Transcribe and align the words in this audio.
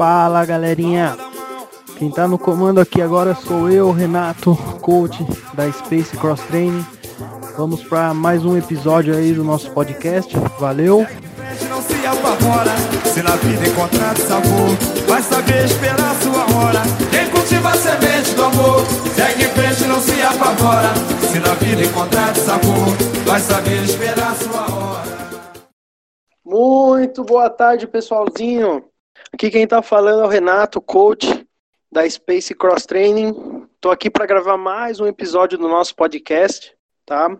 Fala 0.00 0.46
galerinha, 0.46 1.14
quem 1.98 2.10
tá 2.10 2.26
no 2.26 2.38
comando 2.38 2.80
aqui 2.80 3.02
agora 3.02 3.34
sou 3.34 3.68
eu, 3.68 3.90
Renato, 3.92 4.56
coach 4.80 5.22
da 5.52 5.70
Space 5.70 6.16
Cross 6.16 6.40
Training. 6.48 6.86
Vamos 7.58 7.84
para 7.84 8.14
mais 8.14 8.42
um 8.42 8.56
episódio 8.56 9.14
aí 9.14 9.34
do 9.34 9.44
nosso 9.44 9.70
podcast. 9.72 10.34
Valeu! 10.58 11.06
Não 11.68 11.82
se 11.82 12.06
apavora, 12.06 12.72
se 13.04 13.22
na 13.22 13.36
vida 13.36 13.68
encontrar 13.68 14.16
sabor, 14.16 14.70
vai 15.06 15.22
saber 15.22 15.66
esperar 15.66 16.16
sua 16.22 16.56
hora. 16.56 16.80
Quem 17.10 17.28
cultiva 17.28 17.68
a 17.68 17.76
semente 17.76 18.34
do 18.34 18.44
amor, 18.44 18.86
segue 19.14 19.44
em 19.44 19.48
frente, 19.48 19.84
não 19.84 20.00
se 20.00 20.22
apavora, 20.22 20.94
se 21.30 21.38
na 21.38 21.54
vida 21.56 21.82
encontrar 21.82 22.34
sabor, 22.36 22.96
vai 23.26 23.40
saber 23.40 23.82
esperar 23.82 24.34
sua 24.36 24.74
hora. 24.74 25.19
Muito 26.50 27.22
boa 27.22 27.48
tarde, 27.48 27.86
pessoalzinho. 27.86 28.84
Aqui 29.32 29.52
quem 29.52 29.68
tá 29.68 29.80
falando 29.82 30.22
é 30.22 30.24
o 30.24 30.28
Renato, 30.28 30.80
coach 30.80 31.46
da 31.92 32.10
Space 32.10 32.52
Cross 32.56 32.86
Training. 32.86 33.68
Tô 33.80 33.88
aqui 33.88 34.10
para 34.10 34.26
gravar 34.26 34.56
mais 34.56 34.98
um 34.98 35.06
episódio 35.06 35.56
do 35.56 35.68
nosso 35.68 35.94
podcast, 35.94 36.76
tá? 37.06 37.38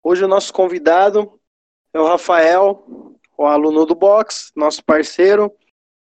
Hoje 0.00 0.24
o 0.24 0.28
nosso 0.28 0.52
convidado 0.52 1.40
é 1.92 1.98
o 1.98 2.06
Rafael, 2.06 2.86
o 3.36 3.46
aluno 3.46 3.84
do 3.84 3.96
box, 3.96 4.52
nosso 4.54 4.84
parceiro. 4.84 5.52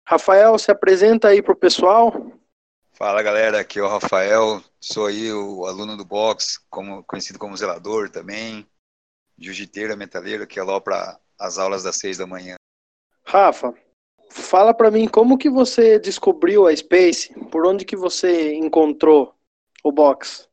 Rafael, 0.07 0.55
se 0.59 0.69
apresenta 0.69 1.29
aí 1.29 1.41
pro 1.41 1.55
pessoal. 1.55 2.13
Fala 2.93 3.23
galera, 3.23 3.59
aqui 3.59 3.79
é 3.79 3.81
o 3.81 3.87
Rafael, 3.87 4.61
sou 4.79 5.07
aí 5.07 5.33
o 5.33 5.65
aluno 5.65 5.97
do 5.97 6.05
box, 6.05 6.59
como, 6.69 7.03
conhecido 7.05 7.39
como 7.39 7.57
zelador 7.57 8.11
também, 8.11 8.67
jiu-jiteiro, 9.41 9.97
metaleiro, 9.97 10.45
que 10.45 10.59
é 10.59 10.63
lá 10.63 10.79
para 10.79 11.19
as 11.39 11.57
aulas 11.57 11.83
das 11.83 11.97
seis 11.97 12.17
da 12.17 12.27
manhã. 12.27 12.55
Rafa, 13.25 13.73
fala 14.29 14.73
para 14.73 14.91
mim 14.91 15.07
como 15.07 15.37
que 15.37 15.49
você 15.49 15.97
descobriu 15.97 16.67
a 16.67 16.75
Space, 16.75 17.33
por 17.49 17.65
onde 17.65 17.83
que 17.83 17.95
você 17.95 18.53
encontrou 18.53 19.35
o 19.83 19.91
box? 19.91 20.47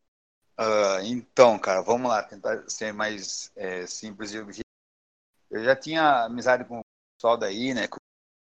Uh, 0.59 1.05
então, 1.05 1.59
cara, 1.59 1.83
vamos 1.83 2.09
lá, 2.09 2.23
tentar 2.23 2.65
ser 2.69 2.93
mais 2.93 3.53
é, 3.55 3.87
simples 3.87 4.33
e 4.33 4.39
objetivo. 4.39 4.65
Eu 5.51 5.63
já 5.63 5.77
tinha 5.77 6.25
amizade 6.25 6.65
com 6.65 6.81
o 6.81 6.85
pessoal 7.17 7.37
daí, 7.37 7.73
né, 7.75 7.87
com, 7.87 7.99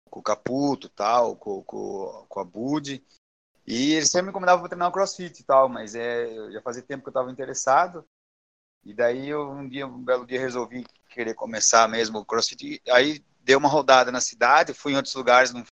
com 0.10 0.20
o 0.20 0.24
Caputo 0.24 0.90
tal, 0.90 1.36
com, 1.36 1.62
com, 1.64 2.26
com 2.28 2.40
a 2.40 2.44
Bud, 2.44 3.04
e 3.68 3.94
eles 3.94 4.10
sempre 4.10 4.28
me 4.28 4.34
convidavam 4.34 4.62
para 4.62 4.70
treinar 4.70 4.90
o 4.90 4.92
crossfit 4.92 5.40
e 5.40 5.44
tal, 5.44 5.68
mas 5.68 5.94
é, 5.94 6.52
já 6.52 6.62
fazia 6.62 6.82
tempo 6.82 7.04
que 7.04 7.10
eu 7.10 7.12
estava 7.12 7.32
interessado, 7.32 8.04
e 8.84 8.94
daí 8.94 9.30
eu, 9.30 9.50
um 9.50 9.68
dia, 9.68 9.86
um 9.86 10.04
belo 10.04 10.26
dia, 10.26 10.40
resolvi 10.40 10.86
querer 11.10 11.34
começar 11.34 11.88
mesmo 11.88 12.20
o 12.20 12.26
crossfit, 12.26 12.82
e 12.86 12.92
aí 12.92 13.24
dei 13.42 13.56
uma 13.56 13.70
rodada 13.70 14.12
na 14.12 14.22
cidade, 14.22 14.74
fui 14.74 14.94
em 14.94 14.96
outros 14.96 15.16
lugares, 15.16 15.54
não, 15.54 15.64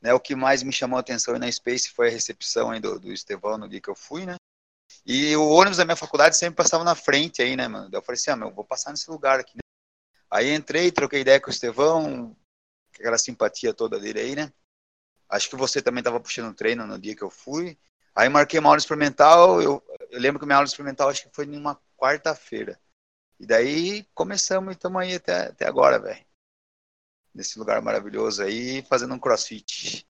né, 0.00 0.12
o 0.12 0.20
que 0.20 0.34
mais 0.34 0.62
me 0.62 0.72
chamou 0.72 0.96
a 0.96 1.00
atenção 1.00 1.38
na 1.38 1.50
Space 1.50 1.90
foi 1.90 2.08
a 2.08 2.10
recepção 2.10 2.70
aí 2.70 2.80
do, 2.80 2.98
do 2.98 3.12
Estevão 3.12 3.58
no 3.58 3.68
dia 3.68 3.80
que 3.80 3.90
eu 3.90 3.94
fui, 3.94 4.26
né, 4.26 4.36
e 5.04 5.34
o 5.36 5.48
ônibus 5.48 5.78
da 5.78 5.84
minha 5.84 5.96
faculdade 5.96 6.36
sempre 6.36 6.56
passava 6.56 6.84
na 6.84 6.94
frente 6.94 7.42
aí, 7.42 7.56
né, 7.56 7.66
mano? 7.66 7.88
Eu 7.92 8.02
falei 8.02 8.18
assim, 8.18 8.30
ah, 8.30 8.36
meu, 8.36 8.52
vou 8.52 8.64
passar 8.64 8.90
nesse 8.90 9.10
lugar 9.10 9.40
aqui. 9.40 9.56
Né? 9.56 9.62
Aí 10.30 10.54
entrei, 10.54 10.92
troquei 10.92 11.20
ideia 11.20 11.40
com 11.40 11.48
o 11.48 11.52
Estevão, 11.52 12.36
aquela 12.94 13.18
simpatia 13.18 13.74
toda 13.74 13.98
dele 13.98 14.20
aí, 14.20 14.36
né? 14.36 14.52
Acho 15.28 15.48
que 15.48 15.56
você 15.56 15.80
também 15.80 16.00
estava 16.00 16.20
puxando 16.20 16.54
treino 16.54 16.86
no 16.86 16.98
dia 16.98 17.16
que 17.16 17.22
eu 17.22 17.30
fui. 17.30 17.78
Aí 18.14 18.28
marquei 18.28 18.60
uma 18.60 18.68
aula 18.68 18.78
experimental, 18.78 19.60
eu, 19.62 19.82
eu 20.10 20.20
lembro 20.20 20.38
que 20.38 20.44
minha 20.46 20.56
aula 20.56 20.66
experimental 20.66 21.08
acho 21.08 21.22
que 21.22 21.34
foi 21.34 21.46
numa 21.46 21.80
quarta-feira. 22.02 22.80
E 23.38 23.46
daí 23.46 24.04
começamos 24.12 24.72
e 24.72 24.76
estamos 24.76 25.00
aí 25.00 25.14
até, 25.14 25.46
até 25.46 25.66
agora, 25.68 26.00
velho. 26.00 26.24
Nesse 27.32 27.56
lugar 27.60 27.80
maravilhoso 27.80 28.42
aí, 28.42 28.82
fazendo 28.82 29.14
um 29.14 29.20
crossfit. 29.20 30.04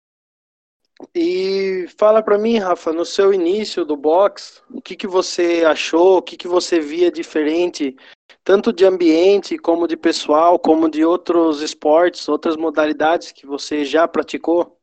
E 1.14 1.86
fala 1.98 2.22
para 2.22 2.38
mim, 2.38 2.58
Rafa, 2.58 2.94
no 2.94 3.04
seu 3.04 3.34
início 3.34 3.84
do 3.84 3.94
box, 3.94 4.62
o 4.70 4.80
que, 4.80 4.96
que 4.96 5.06
você 5.06 5.64
achou, 5.66 6.18
o 6.18 6.22
que, 6.22 6.36
que 6.36 6.48
você 6.48 6.80
via 6.80 7.10
diferente, 7.10 7.94
tanto 8.42 8.72
de 8.72 8.86
ambiente, 8.86 9.58
como 9.58 9.86
de 9.86 9.96
pessoal, 9.96 10.58
como 10.58 10.88
de 10.88 11.04
outros 11.04 11.60
esportes, 11.60 12.26
outras 12.26 12.56
modalidades 12.56 13.32
que 13.32 13.46
você 13.46 13.84
já 13.84 14.08
praticou? 14.08 14.80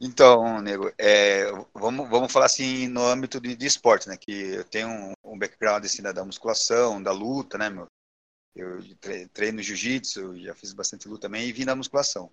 Então, 0.00 0.60
nego, 0.60 0.92
é, 0.98 1.50
vamos, 1.74 2.08
vamos 2.08 2.32
falar 2.32 2.46
assim 2.46 2.88
no 2.88 3.04
âmbito 3.04 3.40
de, 3.40 3.56
de 3.56 3.66
esporte, 3.66 4.08
né? 4.08 4.16
Que 4.16 4.32
eu 4.32 4.64
tenho 4.64 4.88
um, 4.88 5.12
um 5.24 5.38
background 5.38 5.84
assim, 5.84 6.02
da, 6.02 6.12
da 6.12 6.24
musculação, 6.24 7.02
da 7.02 7.12
luta, 7.12 7.56
né, 7.56 7.70
meu? 7.70 7.86
Eu 8.54 8.80
treino 9.32 9.62
jiu-jitsu, 9.62 10.38
já 10.40 10.54
fiz 10.54 10.72
bastante 10.72 11.08
luta 11.08 11.22
também 11.22 11.46
e 11.46 11.52
vim 11.52 11.64
da 11.64 11.76
musculação. 11.76 12.30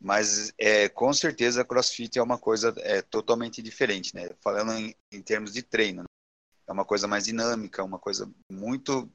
Mas 0.00 0.52
é, 0.58 0.88
com 0.88 1.12
certeza 1.12 1.64
CrossFit 1.64 2.18
é 2.18 2.22
uma 2.22 2.38
coisa 2.38 2.74
é, 2.78 3.00
totalmente 3.00 3.62
diferente, 3.62 4.14
né? 4.14 4.28
Falando 4.42 4.72
em, 4.72 4.94
em 5.10 5.22
termos 5.22 5.52
de 5.52 5.62
treino, 5.62 6.02
né? 6.02 6.08
é 6.66 6.72
uma 6.72 6.84
coisa 6.84 7.06
mais 7.06 7.24
dinâmica, 7.24 7.84
uma 7.84 7.98
coisa 7.98 8.30
muito, 8.50 9.10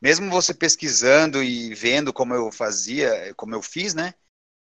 mesmo 0.00 0.30
você 0.30 0.52
pesquisando 0.52 1.42
e 1.42 1.74
vendo 1.74 2.12
como 2.12 2.34
eu 2.34 2.50
fazia, 2.52 3.34
como 3.34 3.54
eu 3.54 3.62
fiz, 3.62 3.94
né? 3.94 4.14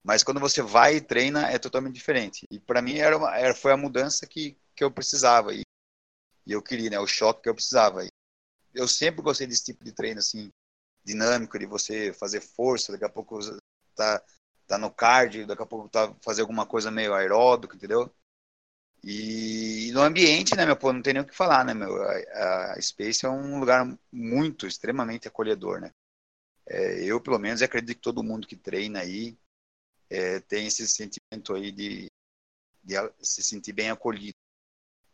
Mas 0.03 0.23
quando 0.23 0.39
você 0.39 0.62
vai 0.62 0.95
e 0.95 1.01
treina 1.01 1.50
é 1.50 1.59
totalmente 1.59 1.95
diferente. 1.95 2.45
E 2.50 2.59
para 2.59 2.81
mim 2.81 2.97
era, 2.97 3.17
uma, 3.17 3.38
era, 3.38 3.53
foi 3.53 3.72
a 3.72 3.78
mudança 3.78 4.25
que, 4.25 4.57
que 4.75 4.84
eu 4.84 4.91
precisava 4.91 5.53
e, 5.53 5.62
e 6.45 6.51
eu 6.51 6.62
queria, 6.62 6.89
né? 6.89 7.00
O 7.00 7.07
choque 7.07 7.44
que 7.44 7.50
eu 7.50 7.56
precisava. 7.56 8.03
E 8.03 8.09
eu 8.73 8.88
sempre 8.88 9.22
gostei 9.22 9.47
desse 9.47 9.66
tipo 9.66 9.84
de 9.84 9.91
treino 9.91 10.19
assim 10.19 10.50
dinâmico 11.03 11.57
de 11.57 11.66
você 11.66 12.13
fazer 12.13 12.41
força, 12.41 12.91
daqui 12.91 13.06
a 13.06 13.09
pouco 13.09 13.40
tá 13.95 14.23
tá 14.67 14.78
no 14.78 14.90
card, 14.90 15.45
daqui 15.45 15.61
a 15.61 15.66
pouco 15.66 15.90
tá 15.90 16.16
fazer 16.23 16.41
alguma 16.41 16.66
coisa 16.66 16.90
meio 16.90 17.13
aeróbico, 17.13 17.75
entendeu? 17.75 18.09
E, 19.03 19.90
e 19.90 19.91
no 19.91 20.01
ambiente, 20.01 20.56
né, 20.56 20.66
meu 20.66 20.78
pô, 20.78 20.94
não 20.94 21.01
tem 21.01 21.13
nem 21.13 21.23
o 21.23 21.25
que 21.25 21.35
falar, 21.35 21.66
né, 21.66 21.73
meu? 21.73 22.01
A, 22.03 22.73
a 22.73 22.81
Space 22.81 23.25
é 23.25 23.29
um 23.29 23.59
lugar 23.59 23.85
muito, 24.11 24.67
extremamente 24.67 25.28
acolhedor, 25.28 25.81
né? 25.81 25.91
É, 26.67 27.03
eu, 27.03 27.19
pelo 27.19 27.40
menos, 27.40 27.61
acredito 27.61 27.97
que 27.97 28.01
todo 28.01 28.23
mundo 28.23 28.47
que 28.47 28.56
treina 28.56 29.00
aí 29.01 29.38
é, 30.11 30.41
tem 30.41 30.67
esse 30.67 30.85
sentimento 30.89 31.55
aí 31.55 31.72
de, 31.72 32.11
de 32.83 32.95
se 33.22 33.41
sentir 33.41 33.72
bem 33.72 33.89
acolhido. 33.89 34.35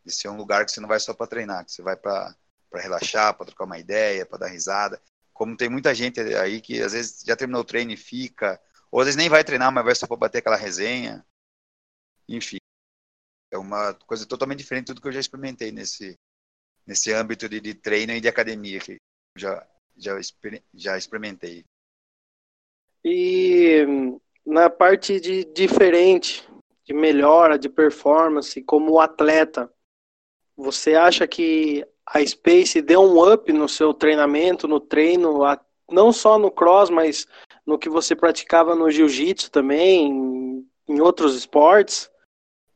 De 0.04 0.12
ser 0.12 0.30
um 0.30 0.38
lugar 0.38 0.66
que 0.66 0.72
você 0.72 0.82
não 0.82 0.88
vai 0.88 1.00
só 1.00 1.14
para 1.14 1.28
treinar, 1.28 1.64
que 1.66 1.72
você 1.72 1.84
vai 1.84 1.96
para 1.96 2.36
relaxar, 2.74 3.36
para 3.36 3.46
trocar 3.46 3.66
uma 3.66 3.78
ideia, 3.78 4.26
para 4.26 4.40
dar 4.40 4.48
risada. 4.48 5.00
Como 5.34 5.56
tem 5.56 5.70
muita 5.70 5.94
gente 5.94 6.20
aí 6.20 6.60
que 6.60 6.82
às 6.82 6.94
vezes 6.94 7.22
já 7.24 7.36
terminou 7.36 7.62
o 7.62 7.66
treino 7.66 7.92
e 7.92 7.98
fica, 7.98 8.60
ou 8.90 9.00
às 9.00 9.06
vezes 9.06 9.18
nem 9.18 9.30
vai 9.30 9.44
treinar, 9.44 9.72
mas 9.72 9.86
vai 9.86 9.94
só 9.94 10.08
para 10.08 10.18
bater 10.18 10.40
aquela 10.40 10.56
resenha. 10.56 11.24
Enfim, 12.28 12.58
é 13.52 13.58
uma 13.58 13.94
coisa 13.94 14.26
totalmente 14.26 14.60
diferente 14.60 14.86
de 14.86 14.94
tudo 14.94 15.02
que 15.02 15.10
eu 15.10 15.12
já 15.12 15.20
experimentei 15.20 15.72
nesse, 15.72 16.18
nesse 16.88 17.14
âmbito 17.14 17.48
de, 17.48 17.60
de 17.60 17.76
treino 17.76 18.14
e 18.14 18.22
de 18.22 18.28
academia 18.28 18.80
que 18.80 18.98
já, 19.38 19.68
já, 19.96 20.16
já 20.74 20.98
experimentei. 20.98 21.64
E 23.04 23.86
na 24.48 24.70
parte 24.70 25.20
de 25.20 25.44
diferente, 25.44 26.48
de 26.86 26.94
melhora, 26.94 27.60
de 27.60 27.68
performance, 27.68 28.64
como 28.64 29.00
atleta, 29.02 29.70
você 30.56 30.96
acha 30.96 31.28
que 31.28 31.86
a 32.06 32.26
Space 32.26 32.82
deu 32.82 33.02
um 33.02 33.34
up 33.34 33.52
no 33.52 33.68
seu 33.68 33.94
treinamento, 33.94 34.66
no 34.66 34.80
treino, 34.80 35.40
não 35.92 36.14
só 36.14 36.40
no 36.40 36.50
cross, 36.50 36.90
mas 36.90 37.28
no 37.66 37.78
que 37.78 37.90
você 37.90 38.16
praticava 38.16 38.74
no 38.74 38.90
jiu-jitsu 38.90 39.52
também, 39.52 40.66
em 40.88 41.02
outros 41.02 41.36
esportes? 41.36 42.10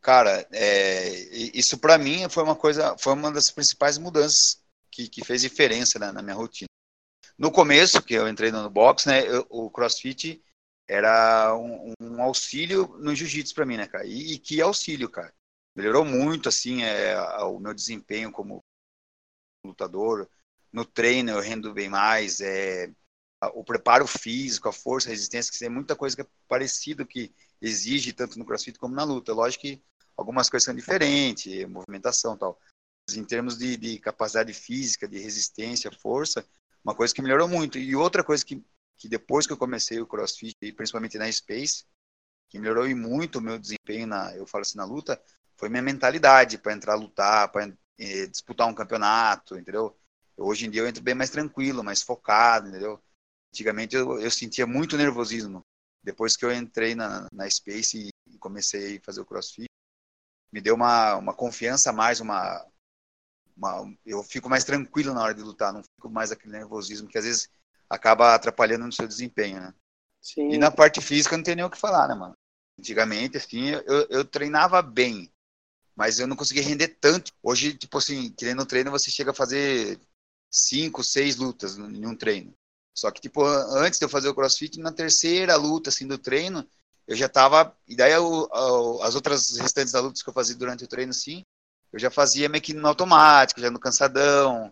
Cara, 0.02 0.46
é, 0.52 1.10
isso 1.58 1.80
para 1.80 1.98
mim 1.98 2.28
foi 2.28 2.44
uma 2.44 2.56
coisa, 2.56 2.98
foi 2.98 3.14
uma 3.14 3.32
das 3.32 3.50
principais 3.50 3.98
mudanças 3.98 4.62
que, 4.92 5.08
que 5.08 5.24
fez 5.24 5.42
diferença 5.42 5.98
né, 5.98 6.12
na 6.12 6.22
minha 6.22 6.36
rotina. 6.36 6.68
No 7.38 7.50
começo, 7.50 8.04
que 8.04 8.14
eu 8.14 8.28
entrei 8.28 8.52
no 8.52 8.70
box, 8.70 9.08
né, 9.08 9.26
eu, 9.26 9.48
o 9.50 9.70
CrossFit 9.70 10.44
era 10.92 11.56
um, 11.56 11.94
um 12.02 12.22
auxílio 12.22 12.86
no 13.00 13.16
jiu-jitsu 13.16 13.56
para 13.56 13.66
mim, 13.66 13.78
né, 13.78 13.88
cara? 13.88 14.06
E, 14.06 14.34
e, 14.34 14.38
que 14.38 14.62
auxílio, 14.62 15.10
cara. 15.10 15.34
Melhorou 15.74 16.04
muito, 16.04 16.50
assim, 16.50 16.84
é, 16.84 17.18
o 17.44 17.60
meu 17.60 17.74
desempenho 17.74 18.30
como 18.30 18.62
lutador. 19.66 20.30
No 20.70 20.84
treino 20.84 21.32
eu 21.32 21.40
rendo 21.40 21.74
bem 21.74 21.88
mais, 21.88 22.42
é, 22.42 22.92
o 23.54 23.64
preparo 23.64 24.06
físico, 24.06 24.68
a 24.68 24.74
força, 24.74 25.08
a 25.08 25.12
resistência, 25.12 25.58
que 25.58 25.64
é 25.64 25.70
muita 25.70 25.96
coisa 25.96 26.14
que 26.14 26.24
é 26.24 26.28
parecido 26.46 27.06
que 27.06 27.34
exige 27.62 28.12
tanto 28.12 28.38
no 28.38 28.46
CrossFit 28.46 28.78
como 28.78 28.94
na 28.94 29.06
luta. 29.06 29.34
Lógico 29.34 29.62
que 29.62 29.82
algumas 30.18 30.50
coisas 30.50 30.66
são 30.66 30.76
diferentes, 30.76 31.66
movimentação 31.70 32.38
tal. 32.38 32.60
Mas 33.08 33.16
em 33.16 33.24
termos 33.24 33.58
de, 33.58 33.78
de, 33.78 33.98
capacidade 33.98 34.54
física, 34.54 35.08
de 35.08 35.20
resistência, 35.20 35.90
força, 35.90 36.46
uma 36.84 36.94
coisa 36.94 37.14
que 37.14 37.22
melhorou 37.22 37.48
muito. 37.48 37.78
E 37.78 37.96
outra 37.96 38.26
coisa 38.26 38.44
que, 38.46 38.62
que 39.02 39.10
depois 39.10 39.48
que 39.48 39.54
eu 39.54 39.58
comecei 39.58 40.00
o 40.00 40.06
CrossFit, 40.06 40.56
e 40.62 40.72
principalmente 40.72 41.18
na 41.18 41.32
Space, 41.32 41.86
que 42.48 42.60
melhorou 42.60 42.88
muito 42.96 43.40
o 43.40 43.42
meu 43.42 43.58
desempenho 43.58 44.06
na, 44.06 44.36
eu 44.36 44.46
falo 44.46 44.62
assim, 44.62 44.78
na 44.78 44.86
luta, 44.86 45.20
foi 45.58 45.70
minha 45.70 45.82
mentalidade 45.82 46.60
para 46.60 46.74
entrar 46.74 46.94
a 46.94 46.98
lutar, 46.98 47.52
para 47.52 47.76
eh, 47.98 48.28
disputar 48.28 48.68
um 48.68 48.76
campeonato, 48.76 49.58
entendeu? 49.58 49.98
Hoje 50.38 50.68
em 50.68 50.70
dia 50.70 50.82
eu 50.82 50.88
entro 50.88 51.02
bem 51.02 51.16
mais 51.16 51.32
tranquilo, 51.32 51.84
mais 51.84 52.04
focado, 52.04 52.68
entendeu? 52.68 53.02
Antigamente 53.52 53.96
eu, 53.96 54.20
eu 54.20 54.30
sentia 54.30 54.68
muito 54.68 54.96
nervosismo. 54.96 55.66
Depois 56.04 56.38
que 56.38 56.46
eu 56.46 56.54
entrei 56.54 56.94
na, 56.94 57.28
na 57.34 57.50
Space 57.50 58.10
e 58.28 58.38
comecei 58.38 58.98
a 58.98 59.02
fazer 59.04 59.22
o 59.22 59.26
CrossFit, 59.26 59.68
me 60.52 60.62
deu 60.62 60.76
uma, 60.76 61.16
uma 61.16 61.34
confiança 61.34 61.92
mais, 61.92 62.20
uma, 62.20 62.64
uma, 63.58 63.92
eu 64.06 64.22
fico 64.24 64.48
mais 64.48 64.64
tranquilo 64.64 65.14
na 65.14 65.24
hora 65.24 65.34
de 65.34 65.42
lutar, 65.42 65.74
não 65.74 65.82
fico 65.82 66.10
mais 66.10 66.32
aquele 66.32 66.54
nervosismo 66.54 67.08
que 67.08 67.18
às 67.18 67.26
vezes 67.26 67.50
acaba 67.92 68.34
atrapalhando 68.34 68.86
no 68.86 68.92
seu 68.94 69.06
desempenho, 69.06 69.60
né? 69.60 69.74
Sim. 70.22 70.50
E 70.50 70.58
na 70.58 70.72
parte 70.72 71.02
física 71.02 71.36
não 71.36 71.44
tem 71.44 71.56
nem 71.56 71.66
o 71.66 71.70
que 71.70 71.78
falar, 71.78 72.08
né, 72.08 72.16
mano? 72.16 72.34
Antigamente, 72.80 73.38
assim, 73.38 73.70
eu, 73.70 74.08
eu 74.10 74.26
treinava 74.26 74.82
bem, 74.82 75.30
mas 75.96 76.18
eu 76.18 76.26
não 76.26 76.38
conseguia 76.38 76.64
render 76.64 76.88
tanto. 77.02 77.34
Hoje, 77.44 77.74
tipo 77.74 77.98
assim, 77.98 78.32
querendo 78.32 78.66
treino, 78.66 78.92
você 78.92 79.12
chega 79.12 79.32
a 79.32 79.36
fazer 79.36 80.00
cinco, 80.50 81.04
seis 81.04 81.36
lutas 81.36 81.78
em 81.78 82.06
um 82.06 82.16
treino. 82.16 82.54
Só 82.94 83.12
que, 83.12 83.20
tipo, 83.20 83.44
antes 83.46 84.00
de 84.00 84.06
eu 84.06 84.10
fazer 84.10 84.30
o 84.30 84.36
crossfit, 84.36 84.80
na 84.80 84.92
terceira 84.92 85.56
luta, 85.56 85.90
assim, 85.90 86.08
do 86.08 86.18
treino, 86.18 86.66
eu 87.08 87.16
já 87.16 87.28
tava. 87.28 87.76
E 87.88 87.96
daí 87.96 88.14
eu, 88.14 88.50
as 89.04 89.16
outras 89.16 89.58
restantes 89.58 89.92
da 89.92 90.00
lutas 90.00 90.22
que 90.22 90.30
eu 90.30 90.34
fazia 90.34 90.56
durante 90.56 90.86
o 90.86 90.88
treino, 90.88 91.12
assim, 91.12 91.44
eu 91.92 92.00
já 92.00 92.10
fazia 92.10 92.48
meio 92.48 92.64
que 92.64 92.74
no 92.74 92.88
automático, 92.88 93.60
já 93.60 93.70
no 93.70 93.80
cansadão. 93.80 94.72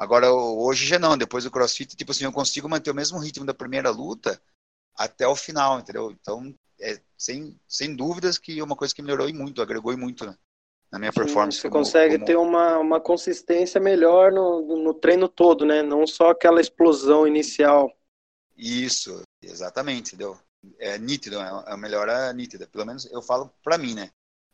Agora, 0.00 0.32
hoje 0.32 0.86
já 0.86 0.98
não. 0.98 1.18
Depois 1.18 1.44
do 1.44 1.50
crossfit, 1.50 1.94
tipo 1.94 2.10
assim, 2.10 2.24
eu 2.24 2.32
consigo 2.32 2.66
manter 2.66 2.90
o 2.90 2.94
mesmo 2.94 3.18
ritmo 3.18 3.44
da 3.44 3.52
primeira 3.52 3.90
luta 3.90 4.40
até 4.96 5.28
o 5.28 5.36
final, 5.36 5.78
entendeu? 5.78 6.10
Então, 6.10 6.54
é, 6.80 6.98
sem, 7.18 7.54
sem 7.68 7.94
dúvidas 7.94 8.38
que 8.38 8.58
é 8.58 8.64
uma 8.64 8.74
coisa 8.74 8.94
que 8.94 9.02
melhorou 9.02 9.28
e 9.28 9.34
muito, 9.34 9.60
agregou 9.60 9.92
e 9.92 9.96
muito 9.96 10.24
né? 10.24 10.34
na 10.90 10.98
minha 10.98 11.12
Sim, 11.12 11.20
performance. 11.20 11.58
Você 11.58 11.68
como, 11.68 11.84
consegue 11.84 12.14
como... 12.14 12.24
ter 12.24 12.36
uma, 12.36 12.78
uma 12.78 12.98
consistência 12.98 13.78
melhor 13.78 14.32
no, 14.32 14.82
no 14.82 14.94
treino 14.94 15.28
todo, 15.28 15.66
né? 15.66 15.82
Não 15.82 16.06
só 16.06 16.30
aquela 16.30 16.62
explosão 16.62 17.26
inicial. 17.26 17.94
Isso, 18.56 19.22
exatamente, 19.42 20.14
entendeu? 20.14 20.38
É 20.78 20.96
nítido, 20.96 21.36
é 21.38 21.62
a 21.66 21.76
melhora 21.76 22.32
nítida. 22.32 22.66
Pelo 22.66 22.86
menos 22.86 23.04
eu 23.12 23.20
falo 23.20 23.52
pra 23.62 23.76
mim, 23.76 23.94
né? 23.94 24.10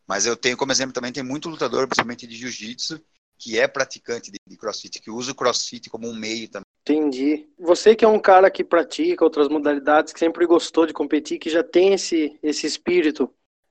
Mas 0.09 0.27
eu 0.27 0.37
tenho 0.37 0.57
como 0.57 0.73
exemplo 0.73 0.93
também, 0.93 1.13
tem 1.13 1.23
muito 1.23 1.49
lutador, 1.49 1.87
principalmente 1.87 2.27
de 2.27 2.37
jiu-jitsu, 2.37 3.01
que 3.39 3.59
é 3.59 3.69
praticante 3.69 4.31
de, 4.31 4.39
de 4.47 4.57
crossfit, 4.57 5.01
que 5.01 5.11
usa 5.11 5.33
o 5.33 5.35
crossfit 5.35 5.89
como 5.91 6.09
um 6.09 6.15
meio 6.15 6.49
também 6.49 6.67
Entendi. 6.89 7.49
Você 7.59 7.97
que 7.97 8.05
é 8.05 8.09
um 8.09 8.19
cara 8.19 8.49
que 8.49 8.63
pratica 8.63 9.25
outras 9.25 9.49
modalidades, 9.49 10.13
que 10.13 10.21
sempre 10.21 10.47
gostou 10.47 10.87
de 10.87 10.93
competir, 10.93 11.37
que 11.37 11.51
já 11.51 11.65
tem 11.65 11.95
esse, 11.95 12.39
esse 12.41 12.65
espírito, 12.65 13.29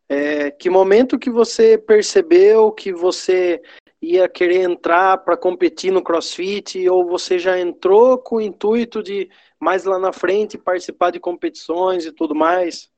é, 0.10 0.52
que 0.52 0.70
momento 0.70 1.18
que 1.18 1.30
você 1.30 1.78
percebeu 1.78 2.74
que 2.74 2.92
você 2.92 3.62
ia 4.02 4.28
querer 4.28 4.70
entrar 4.70 5.18
para 5.20 5.38
competir 5.38 5.94
no 5.94 6.04
CrossFit 6.04 6.88
ou 6.90 7.08
você 7.08 7.40
já 7.40 7.58
entrou 7.58 8.18
com 8.18 8.36
o 8.36 8.42
intuito 8.42 9.02
de 9.02 9.30
mais 9.58 9.86
lá 9.86 9.98
na 9.98 10.12
frente 10.12 10.58
participar 10.58 11.12
de 11.12 11.20
competições 11.20 12.06
e 12.06 12.12
tudo 12.12 12.36
mais? 12.36 12.90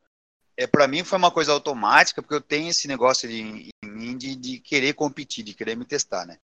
É 0.58 0.66
para 0.66 0.88
mim 0.88 1.04
foi 1.04 1.20
uma 1.20 1.30
coisa 1.30 1.52
automática 1.52 2.24
porque 2.24 2.34
eu 2.34 2.42
tenho 2.42 2.70
esse 2.70 2.88
negócio 2.88 3.30
de, 3.30 3.40
em 3.40 3.72
mim 3.84 4.18
de, 4.18 4.36
de 4.36 4.60
querer 4.60 4.94
competir, 4.96 5.44
de 5.44 5.54
querer 5.54 5.78
me 5.78 5.86
testar, 5.86 6.26
né? 6.26 6.38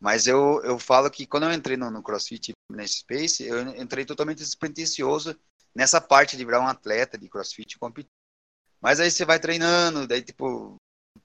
Mas 0.00 0.26
eu, 0.26 0.62
eu 0.64 0.78
falo 0.78 1.10
que 1.10 1.26
quando 1.26 1.44
eu 1.44 1.52
entrei 1.52 1.76
no, 1.76 1.90
no 1.90 2.02
CrossFit 2.02 2.52
nesse 2.72 3.00
Space, 3.00 3.44
eu 3.44 3.60
entrei 3.76 4.06
totalmente 4.06 4.38
despretensioso 4.38 5.38
nessa 5.74 6.00
parte 6.00 6.36
de 6.36 6.44
virar 6.44 6.60
um 6.60 6.66
atleta 6.66 7.18
de 7.18 7.28
CrossFit 7.28 7.78
competir. 7.78 8.10
Mas 8.80 8.98
aí 8.98 9.10
você 9.10 9.26
vai 9.26 9.38
treinando, 9.38 10.06
daí 10.06 10.22
tipo, 10.22 10.76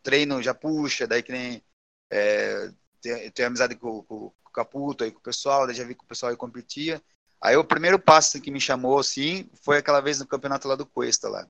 treino 0.04 0.44
já 0.44 0.54
puxa, 0.54 1.08
daí 1.08 1.24
que 1.24 1.32
nem 1.32 1.64
é, 2.12 2.70
tem, 3.02 3.32
tem 3.32 3.46
amizade 3.46 3.76
com, 3.76 4.04
com, 4.04 4.30
com, 4.30 4.50
o 4.50 4.52
Caputo 4.52 5.04
aí 5.04 5.12
com 5.12 5.20
o 5.20 5.24
pessoal, 5.24 5.66
daí 5.66 5.76
já 5.76 5.86
vi 5.86 5.96
que 5.96 6.04
o 6.04 6.08
pessoal 6.08 6.32
aí 6.32 6.38
competia. 6.38 7.02
Aí 7.42 7.56
o 7.56 7.64
primeiro 7.64 7.98
passo 7.98 8.42
que 8.42 8.52
me 8.52 8.60
chamou 8.60 9.00
assim 9.00 9.50
foi 9.64 9.78
aquela 9.78 10.02
vez 10.02 10.20
no 10.20 10.28
campeonato 10.28 10.68
lá 10.68 10.76
do 10.76 10.86
Cuesta 10.86 11.30
lá. 11.30 11.48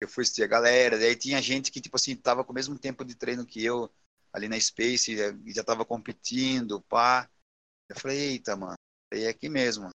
Eu 0.00 0.08
fui 0.08 0.22
assistir 0.22 0.44
a 0.44 0.48
galera, 0.48 0.98
daí 0.98 1.16
tinha 1.16 1.42
gente 1.42 1.72
que 1.72 1.80
tipo 1.80 1.96
assim, 1.96 2.14
tava 2.14 2.44
com 2.44 2.52
o 2.52 2.54
mesmo 2.54 2.78
tempo 2.78 3.04
de 3.04 3.16
treino 3.16 3.44
que 3.44 3.64
eu, 3.64 3.90
ali 4.34 4.48
na 4.48 4.58
Space, 4.58 5.16
já 5.16 5.60
estava 5.60 5.84
competindo, 5.84 6.82
pá. 6.82 7.30
Eu 7.88 7.96
falei, 7.96 8.18
eita, 8.18 8.56
mano, 8.56 8.74
é 9.12 9.28
aqui 9.28 9.48
mesmo. 9.48 9.90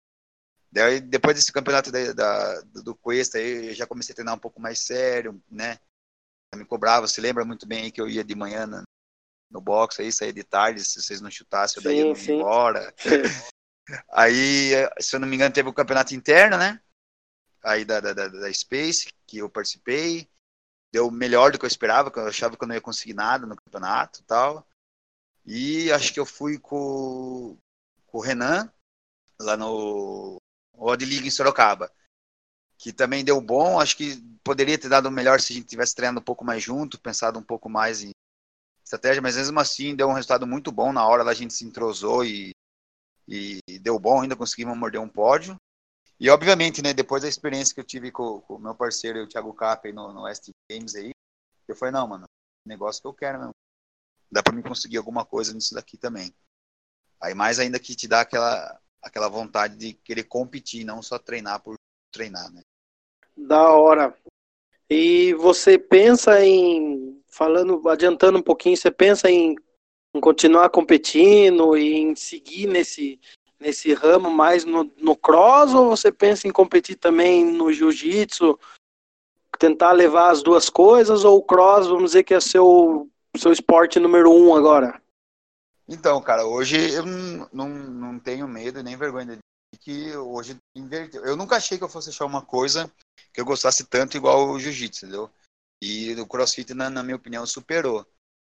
Daí, 0.70 1.00
depois 1.00 1.38
desse 1.38 1.54
campeonato 1.54 1.90
da, 1.90 2.12
da, 2.12 2.62
do 2.84 2.94
Cuesta, 2.94 3.40
eu 3.40 3.74
já 3.74 3.88
comecei 3.88 4.12
a 4.12 4.16
treinar 4.16 4.36
um 4.36 4.40
pouco 4.40 4.60
mais 4.60 4.80
sério, 4.80 5.42
né? 5.50 5.80
Eu 6.52 6.60
me 6.60 6.66
cobrava, 6.66 7.08
se 7.08 7.22
lembra 7.22 7.46
muito 7.46 7.66
bem 7.66 7.90
que 7.90 8.02
eu 8.02 8.10
ia 8.10 8.26
de 8.26 8.36
manhã 8.36 8.68
no, 8.68 8.84
no 9.50 9.62
boxe, 9.62 10.02
aí 10.02 10.12
saía 10.12 10.34
de 10.34 10.44
tarde, 10.44 10.84
se 10.84 11.02
vocês 11.02 11.22
não 11.22 11.32
chutassem, 11.32 11.78
eu 11.78 11.84
daí 11.84 12.00
eu 12.00 12.14
ia 12.14 12.36
embora. 12.36 12.94
aí, 14.12 14.72
se 15.00 15.16
eu 15.16 15.20
não 15.22 15.30
me 15.30 15.38
engano, 15.38 15.54
teve 15.54 15.70
o 15.70 15.74
campeonato 15.74 16.14
interno, 16.14 16.58
né? 16.58 16.82
Aí 17.64 17.86
da, 17.86 18.02
da, 18.02 18.14
da 18.14 18.54
Space, 18.54 19.08
que 19.26 19.38
eu 19.38 19.50
participei 19.50 20.30
deu 20.96 21.12
melhor 21.12 21.52
do 21.52 21.60
que 21.60 21.66
eu 21.66 21.68
esperava, 21.68 22.10
que 22.10 22.18
eu 22.18 22.26
achava 22.26 22.56
que 22.56 22.64
eu 22.64 22.68
não 22.70 22.74
ia 22.74 22.80
conseguir 22.80 23.14
nada 23.14 23.46
no 23.46 23.58
campeonato 23.58 24.24
tal. 24.24 24.66
E 25.46 25.92
acho 25.92 26.14
que 26.14 26.20
eu 26.22 26.26
fui 26.26 26.58
com, 26.58 27.58
com 28.08 28.18
o 28.18 28.22
Renan, 28.22 28.72
lá 29.38 29.58
no 29.58 30.38
Odd 30.74 31.06
League 31.06 31.28
em 31.28 31.32
Sorocaba, 31.32 31.92
que 32.78 32.94
também 32.94 33.26
deu 33.26 33.42
bom. 33.42 33.78
Acho 33.78 33.98
que 33.98 34.24
poderia 34.42 34.78
ter 34.78 34.88
dado 34.88 35.12
melhor 35.12 35.42
se 35.42 35.52
a 35.52 35.56
gente 35.58 35.68
tivesse 35.68 35.94
treinado 35.94 36.22
um 36.22 36.24
pouco 36.24 36.46
mais 36.46 36.64
junto, 36.64 37.02
pensado 37.02 37.38
um 37.38 37.44
pouco 37.44 37.70
mais 37.70 38.02
em 38.02 38.12
estratégia, 38.82 39.22
mas 39.22 39.36
mesmo 39.36 39.60
assim 39.60 39.94
deu 39.98 40.08
um 40.08 40.14
resultado 40.14 40.48
muito 40.48 40.72
bom. 40.72 40.94
Na 40.94 41.06
hora 41.06 41.24
lá 41.24 41.32
a 41.32 41.36
gente 41.36 41.54
se 41.54 41.66
entrosou 41.66 42.24
e, 42.24 42.52
e 43.28 43.60
deu 43.82 44.00
bom, 44.00 44.22
ainda 44.22 44.36
conseguimos 44.38 44.78
morder 44.78 45.02
um 45.02 45.10
pódio. 45.10 45.58
E 46.20 46.30
obviamente, 46.30 46.82
né, 46.82 46.94
depois 46.94 47.24
da 47.24 47.30
experiência 47.30 47.74
que 47.74 47.82
eu 47.82 47.86
tive 47.86 48.12
com 48.12 48.44
o 48.48 48.58
meu 48.58 48.74
parceiro, 48.74 49.24
o 49.24 49.28
Thiago 49.28 49.54
Cap, 49.54 49.92
no, 49.92 50.14
no 50.14 50.24
West 50.24 50.50
Games 50.70 50.96
aí, 50.96 51.12
eu 51.68 51.76
falei, 51.76 51.92
não, 51.92 52.08
mano, 52.08 52.26
negócio 52.66 53.02
que 53.02 53.08
eu 53.08 53.14
quero 53.14 53.40
mesmo. 53.40 53.54
Dá 54.32 54.42
para 54.42 54.54
mim 54.54 54.62
conseguir 54.62 54.98
alguma 54.98 55.26
coisa 55.26 55.54
nisso 55.54 55.74
daqui 55.74 55.98
também. 55.98 56.34
Aí 57.22 57.34
mais 57.34 57.60
ainda 57.60 57.80
que 57.80 57.96
te 57.96 58.08
dá 58.08 58.22
aquela, 58.22 58.80
aquela 59.02 59.30
vontade 59.30 59.76
de 59.78 59.94
querer 59.94 60.24
competir, 60.24 60.86
não 60.86 61.02
só 61.02 61.20
treinar 61.20 61.62
por 61.62 61.76
treinar, 62.12 62.52
né? 62.52 62.62
Da 63.36 63.74
hora. 63.74 64.16
E 64.90 65.34
você 65.36 65.78
pensa 65.78 66.44
em, 66.44 67.22
falando, 67.28 67.88
adiantando 67.90 68.38
um 68.38 68.44
pouquinho, 68.44 68.78
você 68.78 68.92
pensa 68.92 69.30
em, 69.30 69.56
em 70.14 70.20
continuar 70.20 70.70
competindo 70.70 71.76
e 71.78 71.96
em 71.96 72.16
seguir 72.16 72.68
nesse, 72.68 73.20
nesse 73.60 73.94
ramo 73.94 74.30
mais 74.30 74.66
no, 74.66 74.84
no 74.98 75.16
cross 75.16 75.74
ou 75.74 75.90
você 75.90 76.12
pensa 76.12 76.48
em 76.48 76.52
competir 76.52 76.96
também 76.96 77.46
no 77.46 77.72
jiu-jitsu, 77.72 78.60
tentar 79.58 79.92
levar 79.92 80.32
as 80.32 80.44
duas 80.44 80.70
coisas 80.70 81.24
ou 81.24 81.38
o 81.38 81.44
cross, 81.44 81.88
vamos 81.88 82.12
dizer 82.12 82.24
que 82.24 82.34
é 82.34 82.40
seu 82.40 83.10
seu 83.38 83.52
esporte 83.52 84.00
número 84.00 84.32
um 84.32 84.56
agora? 84.56 85.02
Então, 85.88 86.22
cara, 86.22 86.46
hoje 86.46 86.94
eu 86.94 87.06
não, 87.06 87.50
não, 87.52 87.70
não 87.70 88.20
tenho 88.20 88.48
medo 88.48 88.82
nem 88.82 88.96
vergonha 88.96 89.38
de 89.38 89.80
que 89.80 90.16
hoje 90.16 90.58
inverteu. 90.74 91.24
Eu 91.26 91.36
nunca 91.36 91.58
achei 91.58 91.78
que 91.78 91.84
eu 91.84 91.90
fosse 91.90 92.10
achar 92.10 92.26
uma 92.26 92.42
coisa 92.42 92.92
que 93.34 93.40
eu 93.40 93.46
gostasse 93.46 93.86
tanto 93.86 94.18
igual 94.18 94.50
o 94.50 94.60
jiu-jitsu, 94.60 95.06
entendeu? 95.06 95.30
E 95.82 96.14
o 96.16 96.26
crossfit, 96.26 96.74
na, 96.74 96.90
na, 96.90 97.04
minha 97.04 97.16
opinião, 97.16 97.46
superou. 97.46 98.08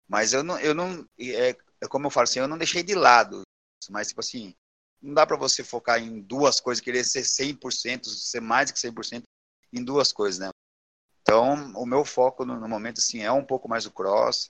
Mas 0.08 0.34
eu 0.34 0.44
não, 0.44 0.60
eu 0.60 0.76
não 0.76 1.08
é, 1.18 1.56
é 1.82 1.88
como 1.88 2.08
eu 2.08 2.12
falo 2.12 2.26
assim, 2.26 2.40
eu 2.40 2.48
não 2.48 2.58
deixei 2.58 2.84
de 2.84 2.94
lado. 2.94 3.42
Mas, 3.90 4.10
tipo 4.10 4.20
assim, 4.20 4.54
não 5.04 5.14
dá 5.14 5.28
para 5.28 5.36
você 5.36 5.64
focar 5.64 6.02
em 6.02 6.22
duas 6.22 6.62
coisas, 6.62 6.82
querer 6.82 7.04
ser 7.04 7.24
100%, 7.24 8.06
ser 8.06 8.40
mais 8.40 8.72
que 8.72 8.80
100% 8.80 9.24
em 9.74 9.84
duas 9.84 10.14
coisas, 10.14 10.40
né? 10.40 10.50
Então, 11.22 11.74
o 11.76 11.86
meu 11.86 12.06
foco 12.06 12.46
no, 12.46 12.58
no, 12.58 12.70
momento, 12.70 13.00
assim, 13.00 13.22
é 13.22 13.32
um 13.32 13.44
pouco 13.46 13.68
mais 13.68 13.86
o 13.86 13.92
cross, 13.92 14.50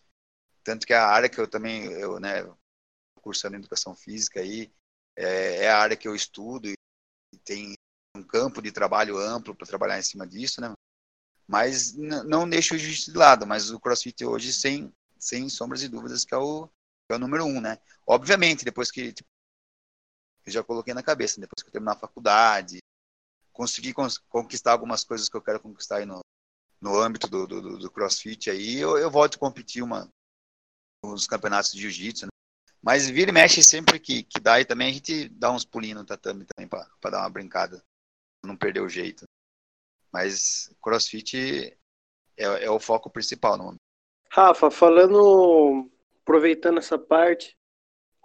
tanto 0.63 0.85
que 0.85 0.93
a 0.93 1.07
área 1.07 1.27
que 1.27 1.39
eu 1.39 1.47
também, 1.47 1.85
eu, 1.85 2.19
né, 2.19 2.47
cursando 3.21 3.55
educação 3.55 3.95
física 3.95 4.41
aí, 4.41 4.71
é, 5.15 5.65
é 5.65 5.69
a 5.71 5.77
área 5.79 5.97
que 5.97 6.07
eu 6.07 6.15
estudo 6.15 6.69
e 6.69 6.75
tem 7.43 7.73
um 8.15 8.23
campo 8.23 8.61
de 8.61 8.71
trabalho 8.71 9.17
amplo 9.17 9.55
para 9.55 9.67
trabalhar 9.67 9.97
em 9.97 10.03
cima 10.03 10.27
disso, 10.27 10.61
né? 10.61 10.71
Mas 11.47 11.93
não 11.93 12.47
deixo 12.47 12.75
o 12.75 12.77
jiu 12.77 12.93
de 12.93 13.17
lado, 13.17 13.45
mas 13.45 13.69
o 13.71 13.79
crossfit 13.79 14.23
hoje, 14.23 14.53
sem, 14.53 14.93
sem 15.19 15.49
sombras 15.49 15.83
e 15.83 15.89
dúvidas, 15.89 16.23
que 16.23 16.33
é 16.33 16.37
o, 16.37 16.67
que 16.67 17.13
é 17.13 17.15
o 17.15 17.19
número 17.19 17.43
um, 17.43 17.59
né? 17.59 17.79
Obviamente, 18.07 18.63
depois 18.63 18.91
que 18.91 19.11
tipo, 19.11 19.29
eu 20.45 20.51
já 20.51 20.63
coloquei 20.63 20.93
na 20.93 21.03
cabeça, 21.03 21.39
depois 21.39 21.61
que 21.61 21.69
eu 21.69 21.73
terminar 21.73 21.93
a 21.93 21.99
faculdade, 21.99 22.79
conseguir 23.51 23.93
conquistar 24.29 24.71
algumas 24.71 25.03
coisas 25.03 25.29
que 25.29 25.37
eu 25.37 25.41
quero 25.41 25.59
conquistar 25.59 25.97
aí 25.97 26.05
no, 26.05 26.21
no 26.81 26.99
âmbito 26.99 27.27
do, 27.27 27.47
do, 27.47 27.77
do 27.77 27.91
crossfit 27.91 28.49
aí, 28.49 28.77
eu, 28.77 28.97
eu 28.97 29.09
volto 29.09 29.35
a 29.35 29.39
competir 29.39 29.83
uma, 29.83 30.09
nos 31.03 31.27
campeonatos 31.27 31.71
de 31.71 31.81
jiu-jitsu, 31.81 32.25
né? 32.25 32.29
Mas 32.81 33.09
vira 33.09 33.29
e 33.29 33.33
mexe 33.33 33.63
sempre 33.63 33.97
que, 33.97 34.23
que 34.23 34.41
dá, 34.41 34.59
e 34.59 34.65
também 34.65 34.89
a 34.89 34.93
gente 34.93 35.29
dá 35.29 35.49
uns 35.49 35.63
pulinhos 35.63 35.99
no 35.99 36.05
tatame 36.05 36.45
também 36.45 36.67
para 36.67 37.11
dar 37.11 37.19
uma 37.19 37.29
brincada, 37.29 37.81
não 38.43 38.57
perder 38.57 38.81
o 38.81 38.89
jeito. 38.89 39.23
Mas 40.11 40.69
crossfit 40.81 41.77
é, 42.37 42.43
é 42.65 42.69
o 42.69 42.79
foco 42.79 43.09
principal 43.09 43.57
momento. 43.57 43.77
Rafa, 44.29 44.69
falando, 44.69 45.89
aproveitando 46.21 46.79
essa 46.79 46.97
parte, 46.97 47.55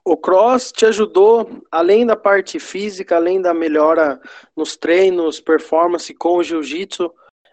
o 0.08 0.16
cross 0.16 0.72
te 0.72 0.86
ajudou, 0.86 1.62
além 1.70 2.06
da 2.06 2.16
parte 2.16 2.58
física, 2.58 3.16
além 3.16 3.42
da 3.42 3.52
melhora 3.52 4.20
nos 4.56 4.76
treinos, 4.76 5.40
performance 5.40 6.14
com 6.14 6.38
o 6.38 6.42
jiu-jitsu, 6.42 7.12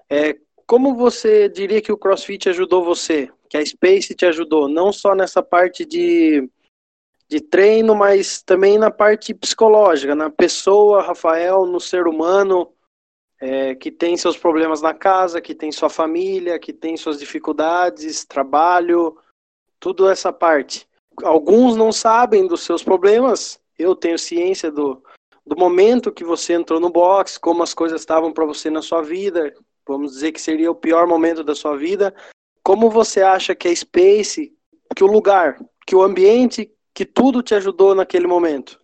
é, 0.10 0.38
como 0.66 0.96
você 0.96 1.50
diria 1.50 1.82
que 1.82 1.92
o 1.92 1.98
crossfit 1.98 2.50
ajudou 2.50 2.84
você? 2.84 3.30
Que 3.50 3.58
a 3.58 3.66
Space 3.66 4.16
te 4.16 4.26
ajudou, 4.26 4.68
não 4.68 4.92
só 4.94 5.14
nessa 5.14 5.44
parte 5.44 5.86
de, 5.86 6.50
de 7.28 7.42
treino, 7.42 7.94
mas 7.94 8.42
também 8.42 8.78
na 8.78 8.90
parte 8.90 9.34
psicológica, 9.34 10.16
na 10.16 10.30
pessoa, 10.30 11.04
Rafael, 11.04 11.66
no 11.66 11.80
ser 11.80 12.08
humano, 12.08 12.72
é, 13.40 13.76
que 13.76 13.92
tem 13.92 14.16
seus 14.16 14.38
problemas 14.38 14.82
na 14.82 14.94
casa, 14.94 15.42
que 15.42 15.54
tem 15.54 15.72
sua 15.72 15.90
família, 15.90 16.58
que 16.58 16.72
tem 16.72 16.96
suas 16.96 17.20
dificuldades, 17.20 18.24
trabalho, 18.24 19.18
tudo 19.80 20.10
essa 20.10 20.32
parte 20.32 20.88
alguns 21.24 21.76
não 21.76 21.92
sabem 21.92 22.48
dos 22.48 22.62
seus 22.62 22.84
problemas. 22.84 23.60
Eu 23.78 23.96
tenho 23.96 24.18
ciência 24.18 24.72
do, 24.72 25.04
do 25.46 25.56
momento 25.56 26.12
que 26.12 26.24
você 26.24 26.54
entrou 26.54 26.80
no 26.80 26.90
box, 26.90 27.38
como 27.38 27.64
as 27.64 27.74
coisas 27.74 28.02
estavam 28.02 28.34
para 28.34 28.46
você 28.46 28.70
na 28.70 28.82
sua 28.82 29.02
vida. 29.02 29.54
Vamos 29.88 30.14
dizer 30.14 30.32
que 30.32 30.42
seria 30.42 30.72
o 30.72 30.76
pior 30.76 31.08
momento 31.08 31.44
da 31.44 31.54
sua 31.54 31.78
vida. 31.78 32.14
Como 32.64 32.90
você 32.90 33.22
acha 33.22 33.54
que 33.54 33.68
a 33.68 33.76
Space, 33.76 34.52
que 34.96 35.04
o 35.04 35.08
lugar, 35.08 35.60
que 35.86 35.96
o 35.96 36.02
ambiente, 36.02 36.72
que 36.94 37.06
tudo 37.06 37.44
te 37.44 37.54
ajudou 37.54 37.94
naquele 37.94 38.26
momento? 38.26 38.80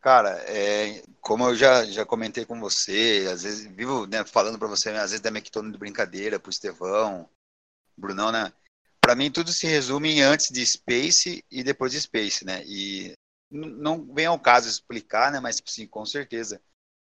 Cara, 0.00 0.30
é, 0.46 1.02
como 1.20 1.48
eu 1.48 1.54
já, 1.56 1.84
já 1.84 2.04
comentei 2.04 2.44
com 2.44 2.60
você, 2.60 3.28
às 3.32 3.42
vezes 3.42 3.66
vivo 3.66 4.06
né, 4.06 4.24
falando 4.24 4.58
para 4.58 4.68
você, 4.68 4.90
às 4.90 5.10
vezes 5.10 5.20
da 5.20 5.30
Mectone 5.30 5.72
de 5.72 5.78
brincadeira, 5.78 6.38
pro 6.38 6.50
Estevão, 6.50 7.28
Brunão, 7.96 8.30
né? 8.30 8.52
Para 9.06 9.14
mim 9.14 9.30
tudo 9.30 9.52
se 9.52 9.68
resume 9.68 10.14
em 10.14 10.20
antes 10.20 10.50
de 10.50 10.66
Space 10.66 11.44
e 11.48 11.62
depois 11.62 11.92
de 11.92 12.00
Space, 12.00 12.44
né? 12.44 12.64
E 12.66 13.12
não 13.48 14.04
vem 14.12 14.26
ao 14.26 14.36
caso 14.36 14.68
explicar, 14.68 15.30
né? 15.30 15.38
Mas 15.38 15.62
sim, 15.64 15.86
com 15.86 16.04
certeza, 16.04 16.60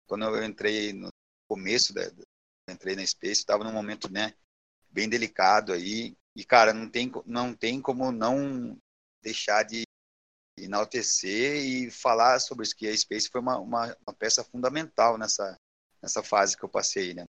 quando 0.08 0.26
eu 0.26 0.44
entrei 0.44 0.94
no 0.94 1.10
começo 1.48 1.94
da, 1.94 2.12
entrei 2.68 2.96
na 2.96 3.06
Space, 3.06 3.42
estava 3.42 3.64
num 3.64 3.72
momento, 3.72 4.12
né, 4.12 4.34
bem 4.90 5.08
delicado 5.08 5.74
aí. 5.74 6.18
E 6.36 6.44
cara, 6.44 6.74
não 6.74 6.90
tem 6.90 7.12
não 7.24 7.54
tem 7.54 7.80
como 7.80 8.12
não 8.12 8.76
deixar 9.22 9.62
de 9.62 9.84
enaltecer 10.58 11.56
e 11.58 11.92
falar 11.92 12.40
sobre 12.40 12.66
isso 12.66 12.76
que 12.76 12.88
a 12.88 12.98
Space 12.98 13.30
foi 13.30 13.42
uma, 13.42 13.60
uma, 13.60 13.96
uma 14.08 14.14
peça 14.16 14.44
fundamental 14.44 15.20
nessa 15.20 15.56
nessa 16.02 16.24
fase 16.24 16.58
que 16.58 16.66
eu 16.66 16.70
passei, 16.70 17.14
né? 17.14 17.26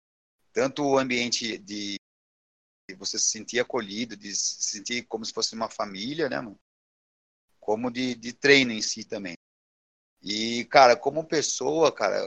Tanto 0.52 0.82
o 0.82 0.98
ambiente 0.98 1.56
de 1.56 1.94
você 2.94 3.18
se 3.18 3.26
sentir 3.26 3.58
acolhido, 3.58 4.16
de 4.16 4.34
se 4.34 4.62
sentir 4.62 5.02
como 5.06 5.24
se 5.24 5.32
fosse 5.32 5.54
uma 5.54 5.68
família, 5.68 6.28
né, 6.28 6.40
mano? 6.40 6.58
Como 7.58 7.90
de, 7.90 8.14
de 8.14 8.32
treino 8.32 8.72
em 8.72 8.80
si 8.80 9.04
também. 9.04 9.34
E, 10.22 10.64
cara, 10.66 10.96
como 10.96 11.26
pessoa, 11.26 11.92
cara, 11.92 12.20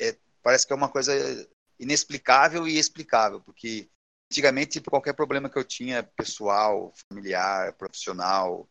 é, 0.00 0.16
parece 0.42 0.66
que 0.66 0.72
é 0.72 0.76
uma 0.76 0.88
coisa 0.88 1.12
inexplicável 1.78 2.66
e 2.66 2.78
explicável, 2.78 3.40
porque 3.40 3.88
antigamente, 4.30 4.72
tipo, 4.72 4.90
qualquer 4.90 5.12
problema 5.12 5.48
que 5.48 5.58
eu 5.58 5.64
tinha, 5.64 6.02
pessoal, 6.02 6.92
familiar, 7.08 7.74
profissional, 7.74 8.68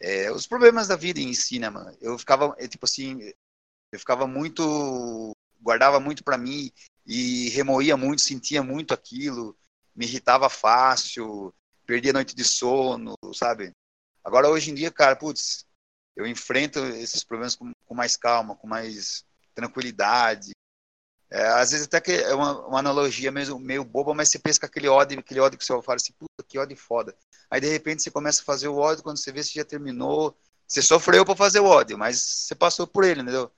é, 0.00 0.30
os 0.32 0.46
problemas 0.46 0.88
da 0.88 0.96
vida 0.96 1.20
em 1.20 1.32
si, 1.34 1.58
né, 1.58 1.70
mano? 1.70 1.96
Eu 2.00 2.18
ficava, 2.18 2.54
é, 2.58 2.66
tipo 2.66 2.84
assim, 2.84 3.32
eu 3.92 3.98
ficava 3.98 4.26
muito, 4.26 5.32
guardava 5.60 6.00
muito 6.00 6.24
para 6.24 6.36
mim 6.36 6.72
e 7.06 7.48
remoía 7.50 7.96
muito, 7.96 8.22
sentia 8.22 8.62
muito 8.62 8.92
aquilo, 8.92 9.56
me 9.94 10.06
irritava 10.06 10.48
fácil, 10.48 11.54
perdia 11.86 12.12
noite 12.12 12.34
de 12.34 12.44
sono, 12.44 13.14
sabe? 13.34 13.72
Agora, 14.24 14.48
hoje 14.48 14.70
em 14.70 14.74
dia, 14.74 14.90
cara, 14.90 15.16
putz, 15.16 15.66
eu 16.16 16.26
enfrento 16.26 16.78
esses 16.78 17.24
problemas 17.24 17.54
com, 17.54 17.72
com 17.84 17.94
mais 17.94 18.16
calma, 18.16 18.56
com 18.56 18.66
mais 18.66 19.24
tranquilidade. 19.54 20.52
É, 21.30 21.46
às 21.46 21.70
vezes 21.70 21.86
até 21.86 22.00
que 22.00 22.12
é 22.12 22.34
uma, 22.34 22.66
uma, 22.66 22.78
analogia 22.78 23.32
mesmo 23.32 23.58
meio 23.58 23.84
boba, 23.84 24.14
mas 24.14 24.28
você 24.28 24.38
pensa 24.38 24.66
aquele 24.66 24.86
ódio, 24.88 25.18
aquele 25.18 25.40
ódio 25.40 25.58
que 25.58 25.64
você 25.64 25.80
fala 25.82 25.96
assim, 25.96 26.12
puta, 26.12 26.46
que 26.46 26.58
ódio 26.58 26.76
foda. 26.76 27.16
Aí 27.50 27.60
de 27.60 27.68
repente 27.68 28.02
você 28.02 28.10
começa 28.10 28.42
a 28.42 28.44
fazer 28.44 28.68
o 28.68 28.76
ódio, 28.76 29.02
quando 29.02 29.18
você 29.18 29.32
vê 29.32 29.42
se 29.42 29.54
já 29.54 29.64
terminou, 29.64 30.36
você 30.66 30.82
sofreu 30.82 31.24
para 31.24 31.34
fazer 31.34 31.60
o 31.60 31.66
ódio, 31.66 31.98
mas 31.98 32.20
você 32.20 32.54
passou 32.54 32.86
por 32.86 33.04
ele, 33.04 33.22
entendeu? 33.22 33.50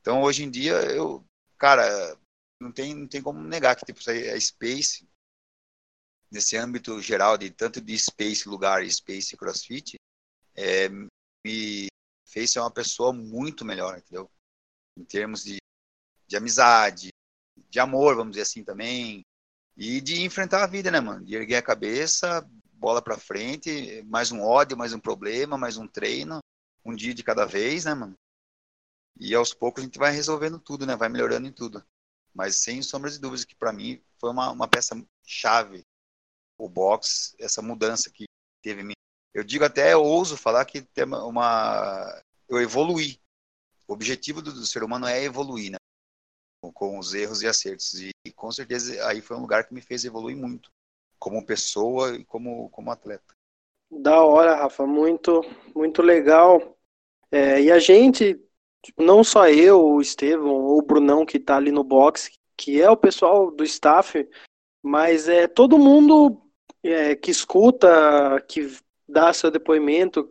Então 0.00 0.22
hoje 0.22 0.44
em 0.44 0.50
dia 0.50 0.74
eu, 0.92 1.24
cara, 1.58 2.16
não 2.60 2.70
tem, 2.70 2.94
não 2.94 3.08
tem 3.08 3.20
como 3.20 3.40
negar 3.40 3.74
que 3.74 3.84
tipo, 3.84 4.00
a 4.08 4.40
Space 4.40 5.06
nesse 6.30 6.56
âmbito 6.56 7.00
geral 7.00 7.36
de 7.38 7.50
tanto 7.50 7.80
de 7.80 7.98
space 7.98 8.48
lugar 8.48 8.88
space 8.90 9.36
crossfit 9.36 9.96
é, 10.54 10.88
me 11.44 11.86
fez 12.24 12.50
ser 12.50 12.60
uma 12.60 12.70
pessoa 12.70 13.12
muito 13.12 13.64
melhor 13.64 13.98
entendeu? 13.98 14.30
Em 14.96 15.04
termos 15.04 15.44
de, 15.44 15.58
de 16.26 16.36
amizade 16.36 17.08
de 17.70 17.80
amor 17.80 18.16
vamos 18.16 18.32
dizer 18.32 18.42
assim 18.42 18.64
também 18.64 19.24
e 19.76 20.00
de 20.00 20.22
enfrentar 20.22 20.64
a 20.64 20.66
vida 20.66 20.90
né 20.90 21.00
mano? 21.00 21.24
De 21.24 21.34
erguer 21.34 21.56
a 21.56 21.62
cabeça 21.62 22.48
bola 22.72 23.00
para 23.00 23.18
frente 23.18 24.02
mais 24.04 24.32
um 24.32 24.42
ódio 24.42 24.76
mais 24.76 24.92
um 24.92 25.00
problema 25.00 25.56
mais 25.56 25.76
um 25.76 25.86
treino 25.86 26.40
um 26.84 26.94
dia 26.94 27.14
de 27.14 27.22
cada 27.22 27.44
vez 27.44 27.84
né 27.84 27.94
mano? 27.94 28.16
E 29.18 29.34
aos 29.34 29.54
poucos 29.54 29.82
a 29.82 29.86
gente 29.86 29.98
vai 29.98 30.12
resolvendo 30.12 30.58
tudo 30.58 30.84
né? 30.84 30.94
Vai 30.94 31.08
melhorando 31.08 31.48
em 31.48 31.52
tudo. 31.52 31.82
Mas 32.34 32.56
sem 32.56 32.82
sombras 32.82 33.14
de 33.14 33.20
dúvidas 33.20 33.46
que 33.46 33.54
para 33.54 33.72
mim 33.72 34.02
foi 34.20 34.30
uma, 34.30 34.50
uma 34.50 34.68
peça 34.68 34.94
chave 35.24 35.82
o 36.58 36.68
box, 36.68 37.34
essa 37.38 37.60
mudança 37.60 38.10
que 38.10 38.24
teve 38.62 38.82
em 38.82 38.86
mim. 38.86 38.94
Eu 39.34 39.44
digo 39.44 39.64
até, 39.64 39.92
eu 39.92 40.02
ouso 40.02 40.36
falar 40.36 40.64
que 40.64 40.80
tem 40.80 41.04
uma, 41.04 42.22
eu 42.48 42.60
evoluí. 42.60 43.18
O 43.86 43.92
objetivo 43.92 44.40
do, 44.42 44.52
do 44.52 44.66
ser 44.66 44.82
humano 44.82 45.06
é 45.06 45.22
evoluir, 45.22 45.72
né? 45.72 45.76
Com, 46.60 46.72
com 46.72 46.98
os 46.98 47.14
erros 47.14 47.42
e 47.42 47.46
acertos. 47.46 48.00
E, 48.00 48.10
e, 48.26 48.32
com 48.32 48.50
certeza 48.50 49.06
aí 49.06 49.20
foi 49.20 49.36
um 49.36 49.42
lugar 49.42 49.66
que 49.66 49.74
me 49.74 49.80
fez 49.80 50.04
evoluir 50.04 50.36
muito, 50.36 50.70
como 51.18 51.44
pessoa 51.44 52.16
e 52.16 52.24
como, 52.24 52.70
como 52.70 52.90
atleta. 52.90 53.34
Da 53.90 54.22
hora, 54.24 54.56
Rafa, 54.56 54.86
muito, 54.86 55.42
muito 55.74 56.02
legal. 56.02 56.76
É, 57.30 57.60
e 57.60 57.70
a 57.70 57.78
gente, 57.78 58.40
tipo, 58.82 59.02
não 59.02 59.22
só 59.22 59.48
eu, 59.48 59.80
o 59.80 60.00
Estevão, 60.00 60.54
ou 60.54 60.78
o 60.78 60.82
Brunão 60.82 61.26
que 61.26 61.36
está 61.36 61.56
ali 61.56 61.70
no 61.70 61.84
box, 61.84 62.30
que 62.56 62.80
é 62.80 62.90
o 62.90 62.96
pessoal 62.96 63.50
do 63.50 63.62
staff, 63.62 64.26
mas 64.82 65.28
é 65.28 65.46
todo 65.46 65.78
mundo 65.78 66.42
é, 66.92 67.16
que 67.16 67.30
escuta, 67.30 68.40
que 68.48 68.76
dá 69.08 69.32
seu 69.32 69.50
depoimento, 69.50 70.30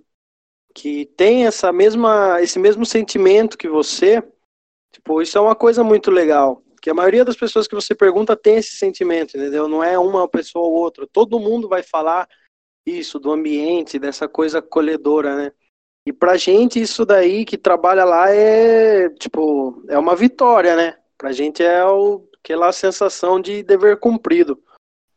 que 0.73 1.05
tem 1.17 1.45
essa 1.45 1.71
mesma, 1.71 2.41
esse 2.41 2.59
mesmo 2.59 2.85
sentimento 2.85 3.57
que 3.57 3.67
você, 3.67 4.21
tipo, 4.91 5.21
isso 5.21 5.37
é 5.37 5.41
uma 5.41 5.55
coisa 5.55 5.83
muito 5.83 6.11
legal. 6.11 6.61
Que 6.81 6.89
a 6.89 6.93
maioria 6.93 7.25
das 7.25 7.37
pessoas 7.37 7.67
que 7.67 7.73
você 7.73 7.95
pergunta 7.95 8.35
tem 8.35 8.57
esse 8.57 8.75
sentimento, 8.75 9.37
entendeu? 9.37 9.67
Não 9.67 9.83
é 9.83 9.97
uma 9.97 10.27
pessoa 10.27 10.65
ou 10.65 10.73
outra. 10.73 11.07
Todo 11.11 11.39
mundo 11.39 11.67
vai 11.67 11.81
falar 11.81 12.27
isso, 12.85 13.19
do 13.19 13.31
ambiente, 13.31 13.97
dessa 13.97 14.27
coisa 14.27 14.59
acolhedora, 14.59 15.35
né? 15.35 15.51
E 16.05 16.13
pra 16.13 16.37
gente 16.37 16.79
isso 16.79 17.03
daí 17.03 17.43
que 17.45 17.57
trabalha 17.57 18.05
lá 18.05 18.29
é, 18.29 19.09
tipo, 19.09 19.83
é 19.89 19.97
uma 19.97 20.15
vitória, 20.15 20.75
né? 20.75 20.99
Pra 21.17 21.31
gente 21.31 21.63
é 21.63 21.83
o, 21.83 22.27
aquela 22.37 22.71
sensação 22.71 23.41
de 23.41 23.63
dever 23.63 23.99
cumprido. 23.99 24.61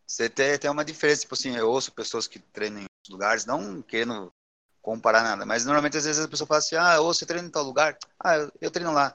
Você 0.09 0.29
tem, 0.31 0.59
tem 0.59 0.71
uma 0.71 0.85
diferença, 0.85 1.21
tipo 1.21 1.35
assim, 1.35 1.55
eu 1.55 1.71
ouço 1.71 1.93
pessoas 1.93 2.27
que 2.27 2.38
treinam 2.38 2.83
em 2.83 2.87
lugares, 3.11 3.45
não 3.45 3.83
querendo 3.83 4.33
comparar 4.81 5.23
nada, 5.23 5.45
mas 5.45 5.67
normalmente 5.67 5.99
às 5.99 6.05
vezes 6.07 6.25
a 6.25 6.29
pessoa 6.29 6.47
fala 6.47 6.59
assim, 6.59 6.77
ah, 6.77 6.99
ou 7.00 7.12
você 7.12 7.27
treina 7.27 7.47
em 7.47 7.50
tal 7.50 7.62
lugar, 7.62 7.99
ah, 8.19 8.37
eu, 8.37 8.53
eu 8.59 8.71
treino 8.71 8.93
lá. 8.93 9.15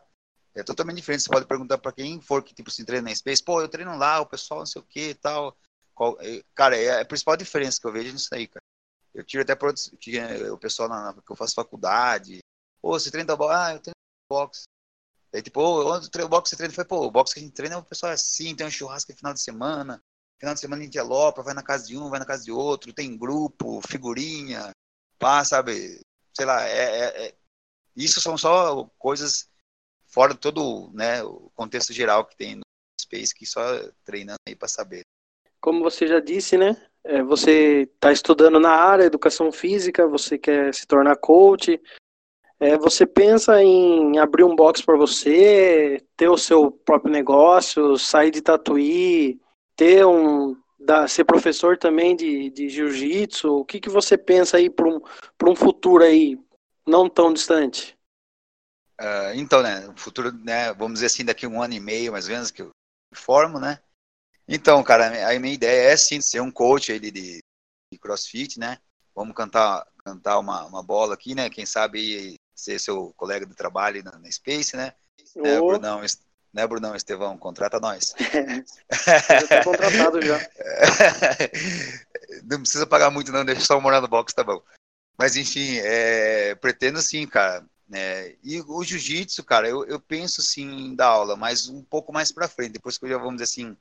É 0.54 0.62
totalmente 0.62 0.98
diferente, 0.98 1.24
você 1.24 1.30
pode 1.30 1.48
perguntar 1.48 1.80
para 1.80 1.92
quem 1.92 2.22
for 2.22 2.44
que, 2.44 2.54
tipo 2.54 2.70
assim, 2.70 2.86
treina 2.86 3.10
em 3.10 3.16
Space, 3.16 3.44
pô, 3.44 3.60
eu 3.60 3.68
treino 3.68 3.98
lá, 3.98 4.20
o 4.20 4.28
pessoal 4.28 4.60
não 4.60 4.68
sei 4.68 4.82
o 4.82 4.86
que 4.86 5.10
e 5.10 5.16
tal. 5.16 5.58
Qual, 5.96 6.16
é, 6.22 6.44
cara, 6.54 6.78
é 6.78 7.02
a 7.02 7.06
principal 7.06 7.36
diferença 7.36 7.80
que 7.82 7.88
eu 7.88 7.92
vejo 7.92 8.14
nisso 8.14 8.30
aí, 8.32 8.48
cara. 8.48 8.64
Eu 9.16 9.24
tiro 9.24 9.42
até 9.42 9.56
pro, 9.56 9.74
o 10.52 10.58
pessoal 10.60 10.90
na, 10.90 11.14
que 11.14 11.32
eu 11.32 11.36
faço 11.36 11.56
faculdade, 11.56 12.40
pô, 12.82 13.00
você 13.00 13.10
treina 13.10 13.36
tal 13.36 13.50
ah, 13.50 13.74
eu 13.74 13.80
treino 13.80 13.96
boxe. 14.30 14.64
Aí, 15.34 15.42
tipo, 15.42 15.60
onde 15.62 16.10
o 16.22 16.30
boxe 16.30 16.52
você 16.52 16.56
treina? 16.56 16.74
Foi, 16.74 16.86
pô, 16.86 17.06
o 17.06 17.12
boxe 17.12 17.34
que 17.34 17.40
a 17.40 17.44
gente 17.44 17.54
treina, 17.54 17.80
o 17.80 17.84
pessoal 17.84 18.12
é 18.12 18.16
assim, 18.16 18.56
tem 18.56 18.68
um 18.68 18.72
churrasco 18.72 19.12
no 19.12 19.18
final 19.18 19.34
de 19.34 19.42
semana, 19.42 20.00
Final 20.44 20.56
de 20.56 20.60
semana 20.60 20.84
gente 20.84 21.00
alopa, 21.00 21.42
vai 21.42 21.54
na 21.54 21.64
casa 21.64 21.88
de 21.88 21.98
um, 21.98 22.10
vai 22.10 22.20
na 22.20 22.26
casa 22.26 22.44
de 22.44 22.52
outro, 22.52 22.92
tem 22.92 23.18
grupo, 23.18 23.80
figurinha, 23.88 24.72
pá, 25.18 25.42
sabe? 25.46 26.02
Sei 26.34 26.46
lá, 26.46 26.68
é, 26.68 27.00
é, 27.00 27.28
é... 27.28 27.36
isso 27.96 28.20
são 28.20 28.38
só 28.38 28.84
coisas 29.00 29.50
fora 30.06 30.34
de 30.34 30.42
todo 30.42 30.92
né, 30.94 31.24
o 31.24 31.50
contexto 31.56 31.94
geral 31.94 32.26
que 32.26 32.36
tem 32.36 32.58
no 32.58 32.62
Space, 33.00 33.34
que 33.34 33.46
só 33.46 33.62
treinando 34.04 34.36
aí 34.46 34.54
para 34.54 34.68
saber. 34.68 35.04
Como 35.62 35.82
você 35.82 36.08
já 36.08 36.20
disse, 36.20 36.58
né? 36.58 36.76
É, 37.06 37.24
você 37.24 37.90
está 37.96 38.12
estudando 38.12 38.60
na 38.60 38.72
área, 38.72 39.06
educação 39.06 39.50
física, 39.50 40.06
você 40.06 40.38
quer 40.38 40.74
se 40.74 40.86
tornar 40.86 41.16
coach, 41.16 41.82
é, 42.60 42.78
você 42.78 43.06
pensa 43.06 43.64
em 43.64 44.20
abrir 44.20 44.44
um 44.44 44.58
box 44.58 44.82
para 44.82 44.98
você, 44.98 46.06
ter 46.18 46.28
o 46.28 46.38
seu 46.38 46.70
próprio 46.70 47.14
negócio, 47.14 47.98
sair 47.98 48.30
de 48.30 48.42
Tatuí, 48.42 49.40
ter 49.76 50.06
um 50.06 50.56
da, 50.80 51.08
ser 51.08 51.24
professor 51.24 51.78
também 51.78 52.16
de, 52.16 52.50
de 52.50 52.70
jiu-jitsu? 52.70 53.60
O 53.60 53.66
que, 53.66 53.80
que 53.80 53.90
você 53.90 54.18
pensa 54.18 54.58
aí 54.58 54.70
para 54.70 54.88
um, 54.88 55.02
um 55.46 55.56
futuro 55.56 56.04
aí 56.04 56.38
não 56.86 57.10
tão 57.10 57.34
distante? 57.34 57.98
Uh, 59.00 59.34
então, 59.36 59.64
né, 59.64 59.92
futuro, 59.96 60.32
né, 60.32 60.74
vamos 60.74 60.96
dizer 60.96 61.08
assim, 61.08 61.26
daqui 61.26 61.48
um 61.48 61.62
ano 61.62 61.74
e 61.74 61.80
meio, 61.80 62.12
mais 62.12 62.26
ou 62.26 62.34
menos, 62.34 62.52
que 62.52 62.62
eu 62.62 62.70
formo, 63.14 63.60
né? 63.60 63.80
Então, 64.48 64.84
cara, 64.84 65.30
a 65.30 65.40
minha 65.40 65.54
ideia 65.54 65.92
é 65.92 65.98
sim 65.98 66.22
ser 66.22 66.42
um 66.42 66.52
coach 66.52 66.92
aí 66.92 67.00
de, 67.00 67.12
de, 67.12 67.40
de 67.92 68.00
crossfit, 68.00 68.60
né? 68.60 68.78
Vamos 69.16 69.36
cantar, 69.36 69.88
cantar 70.04 70.40
uma, 70.40 70.66
uma 70.66 70.84
bola 70.84 71.14
aqui, 71.14 71.34
né? 71.34 71.50
Quem 71.50 71.66
sabe 71.66 72.36
ser 72.54 72.80
seu 72.80 73.14
colega 73.16 73.46
de 73.46 73.56
trabalho 73.56 74.04
na, 74.04 74.18
na 74.20 74.32
Space, 74.32 74.76
né? 74.76 74.94
Oh. 75.36 75.68
Brunão, 75.68 76.02
né, 76.54 76.68
Brunão 76.68 76.96
Estevão? 76.96 77.38
Contrata 77.38 77.80
nós. 77.80 78.14
já 79.50 79.64
contratado 79.64 80.22
já. 80.22 80.38
não 82.46 82.60
precisa 82.60 82.86
pagar 82.86 83.10
muito, 83.10 83.32
não, 83.32 83.44
deixa 83.44 83.62
só 83.62 83.82
morar 83.82 84.00
no 84.00 84.08
box, 84.08 84.34
tá 84.34 84.44
bom. 84.44 84.62
Mas 85.18 85.36
enfim, 85.36 85.78
é, 85.80 86.56
pretendo 86.56 87.02
sim, 87.02 87.28
cara. 87.28 87.66
É, 87.92 88.36
e 88.44 88.62
o 88.62 88.84
jiu-jitsu, 88.84 89.44
cara, 89.44 89.68
eu, 89.68 89.86
eu 89.86 90.00
penso 90.00 90.42
sim 90.42 90.64
em 90.64 90.96
dar 90.96 91.08
aula, 91.08 91.36
mas 91.36 91.68
um 91.68 91.84
pouco 91.84 92.14
mais 92.14 92.32
para 92.32 92.48
frente, 92.48 92.74
depois 92.74 92.98
que 92.98 93.06
eu 93.06 93.10
já, 93.10 93.18
vamos 93.18 93.36
dizer 93.36 93.44
assim, 93.44 93.78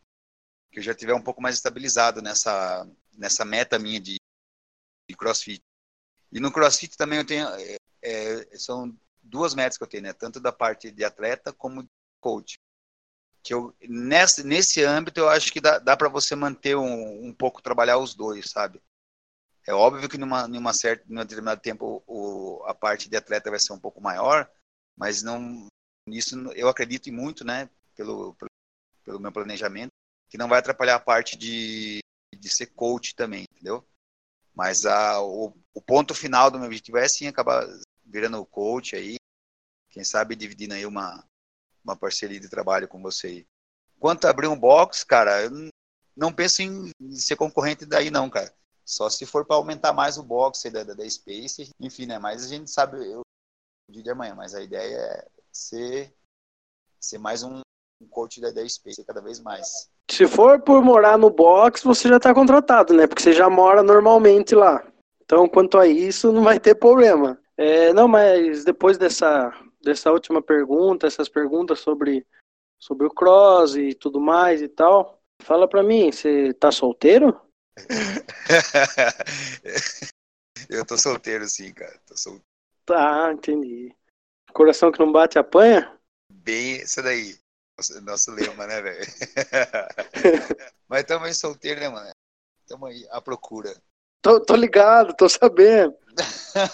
que 0.71 0.79
eu 0.79 0.83
já 0.83 0.95
tiver 0.95 1.15
um 1.15 1.23
pouco 1.23 1.41
mais 1.41 1.55
estabilizado 1.55 2.21
nessa, 2.21 2.87
nessa 3.17 3.45
meta 3.45 3.79
minha 3.79 4.01
de, 4.01 4.17
de 5.09 5.17
crossfit. 5.17 5.63
E 6.31 6.41
no 6.41 6.53
crossfit 6.53 6.97
também 6.97 7.19
eu 7.19 7.27
tenho, 7.27 7.47
é, 7.49 7.77
é 8.03 8.59
são 8.59 8.95
duas 9.23 9.55
metas 9.55 9.79
que 9.79 9.85
eu 9.85 9.89
tenho, 9.89 10.03
né? 10.03 10.13
Tanto 10.13 10.41
da 10.41 10.53
parte 10.53 10.91
de 10.91 11.05
atleta 11.05 11.53
como 11.53 11.83
de 11.83 11.89
coach. 12.21 12.59
Que 13.43 13.55
eu, 13.55 13.75
nesse, 13.83 14.45
nesse 14.45 14.85
âmbito, 14.85 15.21
eu 15.21 15.29
acho 15.29 15.53
que 15.53 15.61
dá, 15.61 15.79
dá 15.79 15.97
para 15.97 16.09
você 16.09 16.35
manter 16.37 16.77
um, 16.77 17.27
um 17.27 17.35
pouco, 17.35 17.63
trabalhar 17.63 17.99
os 17.99 18.15
dois, 18.15 18.51
sabe? 18.51 18.81
É 19.67 19.73
óbvio 19.73 20.09
que 20.09 20.19
numa, 20.19 20.49
numa 20.49 20.73
certa, 20.73 21.05
num 21.09 21.21
determinado 21.23 21.61
tempo 21.61 22.03
o, 22.07 22.63
a 22.67 22.75
parte 22.75 23.09
de 23.09 23.17
atleta 23.17 23.51
vai 23.51 23.61
ser 23.61 23.73
um 23.73 23.79
pouco 23.79 24.01
maior, 24.01 24.51
mas 24.97 25.23
não 25.23 25.67
nisso 26.09 26.37
eu 26.55 26.69
acredito 26.69 27.13
muito, 27.13 27.45
né, 27.45 27.71
pelo, 27.95 28.35
pelo, 28.35 28.51
pelo 29.05 29.21
meu 29.21 29.33
planejamento, 29.33 29.91
que 30.29 30.37
não 30.37 30.49
vai 30.49 30.59
atrapalhar 30.59 30.97
a 30.97 31.01
parte 31.01 31.37
de, 31.37 32.01
de 32.37 32.49
ser 32.49 32.67
coach 32.67 33.15
também, 33.15 33.45
entendeu? 33.53 33.87
Mas 34.55 34.85
a, 34.85 35.23
o, 35.23 35.57
o 35.73 35.81
ponto 35.81 36.15
final 36.15 36.51
do 36.51 36.59
meu 36.59 36.67
objetivo 36.67 36.99
é 36.99 37.09
sim 37.09 37.27
acabar 37.27 37.65
virando 38.05 38.45
coach 38.47 38.97
aí, 38.97 39.17
quem 39.91 40.03
sabe 40.05 40.35
dividindo 40.35 40.75
aí 40.75 40.85
uma, 40.85 41.25
uma 41.85 41.97
parceria 41.97 42.41
de 42.41 42.49
trabalho 42.49 42.89
com 42.89 43.01
você. 43.01 43.47
Quanto 43.99 44.27
a 44.27 44.31
abrir 44.31 44.49
um 44.49 44.59
box, 44.59 45.05
cara, 45.05 45.51
não 46.17 46.33
penso 46.33 46.63
em 46.63 46.91
ser 47.13 47.37
concorrente 47.37 47.87
daí 47.87 48.11
não, 48.11 48.29
cara. 48.29 48.53
Só 48.85 49.09
se 49.09 49.25
for 49.25 49.45
para 49.45 49.57
aumentar 49.57 49.93
mais 49.93 50.19
o 50.19 50.23
box 50.23 50.69
da, 50.71 50.83
da, 50.83 50.95
da, 50.95 51.09
Space, 51.09 51.71
enfim, 51.81 52.07
né? 52.07 52.19
Mas 52.19 52.45
a 52.45 52.49
gente 52.49 52.71
sabe 52.71 52.97
eu, 52.99 53.21
o 53.89 53.93
dia 53.93 54.03
de 54.03 54.11
amanhã, 54.11 54.35
mas 54.35 54.55
a 54.55 54.63
ideia 54.63 54.97
é 54.97 55.29
ser, 55.53 56.13
ser 57.01 57.19
mais 57.19 57.43
um, 57.43 57.61
um 58.01 58.07
coach 58.09 58.41
da, 58.41 58.51
da 58.51 58.69
Space 58.69 59.05
cada 59.05 59.21
vez 59.21 59.39
mais. 59.41 59.89
Se 60.11 60.27
for 60.27 60.61
por 60.61 60.83
morar 60.83 61.17
no 61.17 61.31
box, 61.31 61.83
você 61.83 62.09
já 62.09 62.17
está 62.17 62.35
contratado, 62.35 62.93
né? 62.93 63.07
Porque 63.07 63.23
você 63.23 63.33
já 63.33 63.49
mora 63.49 63.83
normalmente 63.83 64.55
lá. 64.55 64.85
Então, 65.25 65.49
quanto 65.49 65.79
a 65.79 65.87
isso, 65.87 66.33
não 66.33 66.43
vai 66.43 66.59
ter 66.59 66.75
problema. 66.75 67.39
É, 67.57 67.93
não, 67.95 68.09
mas 68.09 68.65
depois 68.65 68.99
dessa, 68.99 69.53
dessa 69.83 70.11
última 70.11 70.43
pergunta, 70.43 71.07
essas 71.07 71.29
perguntas 71.29 71.81
sobre, 71.81 72.27
sobre 72.79 73.07
o 73.07 73.11
cross 73.11 73.77
e 73.77 73.95
tudo 73.95 74.21
mais 74.21 74.63
e 74.63 74.69
tal, 74.69 75.21
fala 75.43 75.69
pra 75.69 75.83
mim, 75.83 76.11
você 76.11 76.55
tá 76.55 76.71
solteiro? 76.71 77.39
eu 80.69 80.87
tô 80.87 80.99
solteiro 80.99 81.49
sim, 81.49 81.73
cara. 81.73 81.99
Tô 82.07 82.17
solteiro. 82.17 82.45
Tá, 82.85 83.33
entendi. 83.33 83.95
Coração 84.53 84.93
que 84.93 84.99
não 84.99 85.11
bate 85.11 85.39
apanha? 85.39 85.99
Bem, 86.31 86.83
isso 86.83 87.03
daí. 87.03 87.35
Nosso, 87.79 88.01
nosso 88.03 88.31
lema, 88.33 88.67
né, 88.67 88.83
velho? 88.83 89.05
Mas 90.89 91.05
também 91.05 91.33
solteiro, 91.33 91.81
né, 91.81 91.89
mano? 91.89 92.11
Tamo 92.67 92.87
aí 92.87 93.07
à 93.11 93.21
procura. 93.21 93.75
Tô, 94.21 94.41
tô 94.41 94.55
ligado, 94.55 95.15
tô 95.15 95.29
sabendo. 95.29 95.97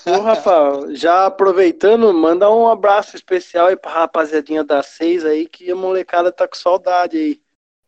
Ô, 0.06 0.20
Rafa, 0.20 0.94
já 0.94 1.26
aproveitando, 1.26 2.12
manda 2.12 2.50
um 2.50 2.68
abraço 2.68 3.16
especial 3.16 3.68
aí 3.68 3.76
pra 3.76 3.92
rapaziadinha 3.92 4.64
das 4.64 4.86
seis 4.86 5.24
aí, 5.24 5.48
que 5.48 5.70
a 5.70 5.76
molecada 5.76 6.32
tá 6.32 6.48
com 6.48 6.56
saudade 6.56 7.16
aí. 7.16 7.42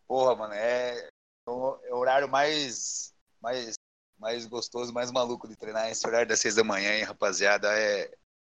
Porra, 0.07 0.37
mano, 0.37 0.55
é, 0.55 1.09
é 1.47 1.51
o 1.51 1.97
horário 1.97 2.29
mais, 2.29 3.13
mais, 3.41 3.75
mais 4.19 4.47
gostoso, 4.47 4.93
mais 4.93 5.11
maluco 5.11 5.49
de 5.49 5.57
treinar. 5.57 5.91
Esse 5.91 6.07
horário 6.07 6.29
das 6.29 6.41
seis 6.41 6.55
da 6.55 6.65
manhã, 6.65 6.93
hein, 6.97 7.05
rapaziada, 7.05 7.69
é 7.77 8.13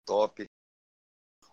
top. 0.06 0.45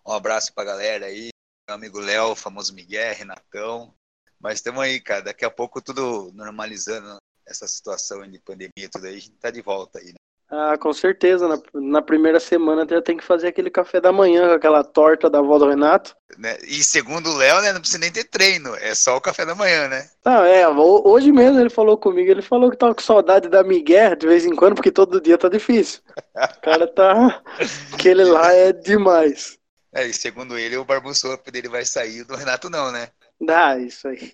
Um 0.05 0.13
abraço 0.13 0.53
pra 0.53 0.63
galera 0.63 1.05
aí, 1.07 1.29
meu 1.67 1.75
amigo 1.75 1.99
Léo, 1.99 2.35
famoso 2.35 2.73
Miguel, 2.73 3.15
Renatão. 3.15 3.93
Mas 4.39 4.55
estamos 4.55 4.81
aí, 4.81 4.99
cara, 4.99 5.21
daqui 5.21 5.45
a 5.45 5.51
pouco 5.51 5.81
tudo 5.81 6.31
normalizando 6.33 7.17
essa 7.45 7.67
situação 7.67 8.27
de 8.27 8.39
pandemia 8.39 8.89
tudo 8.91 9.05
aí, 9.05 9.17
a 9.17 9.19
gente 9.19 9.37
tá 9.37 9.51
de 9.51 9.61
volta 9.61 9.99
aí, 9.99 10.07
né? 10.07 10.15
Ah, 10.51 10.77
com 10.77 10.91
certeza. 10.91 11.47
Na, 11.47 11.61
na, 11.73 12.01
primeira 12.01 12.37
semana 12.37 12.85
já 12.87 13.01
tem 13.01 13.15
que 13.15 13.23
fazer 13.23 13.47
aquele 13.47 13.69
café 13.69 14.01
da 14.01 14.11
manhã 14.11 14.49
com 14.49 14.55
aquela 14.55 14.83
torta 14.83 15.29
da 15.29 15.39
avó 15.39 15.57
do 15.57 15.69
Renato. 15.69 16.13
Né? 16.37 16.57
E 16.67 16.83
segundo 16.83 17.29
o 17.29 17.37
Léo, 17.37 17.61
né, 17.61 17.71
não 17.71 17.79
precisa 17.79 17.99
nem 17.99 18.11
ter 18.11 18.25
treino, 18.25 18.75
é 18.75 18.93
só 18.93 19.15
o 19.15 19.21
café 19.21 19.45
da 19.45 19.55
manhã, 19.55 19.87
né? 19.87 20.09
Não, 20.25 20.43
é, 20.43 20.67
hoje 20.67 21.31
mesmo 21.31 21.59
ele 21.59 21.69
falou 21.69 21.97
comigo, 21.97 22.29
ele 22.29 22.41
falou 22.41 22.69
que 22.69 22.77
tava 22.77 22.93
com 22.93 23.01
saudade 23.01 23.47
da 23.47 23.63
Miguel 23.63 24.15
de 24.15 24.27
vez 24.27 24.45
em 24.45 24.55
quando, 24.55 24.75
porque 24.75 24.91
todo 24.91 25.21
dia 25.21 25.37
tá 25.37 25.47
difícil. 25.47 26.01
O 26.35 26.61
cara 26.61 26.85
tá. 26.85 27.41
Aquele 27.93 28.25
lá 28.25 28.51
é 28.53 28.73
demais. 28.73 29.57
É, 29.93 30.05
e 30.05 30.13
segundo 30.13 30.57
ele, 30.57 30.77
o 30.77 30.85
barbuçope 30.85 31.51
dele 31.51 31.69
vai 31.69 31.85
sair, 31.85 32.23
do 32.25 32.35
Renato 32.35 32.69
não, 32.69 32.91
né? 32.91 33.09
Ah, 33.49 33.77
isso 33.77 34.07
aí. 34.07 34.31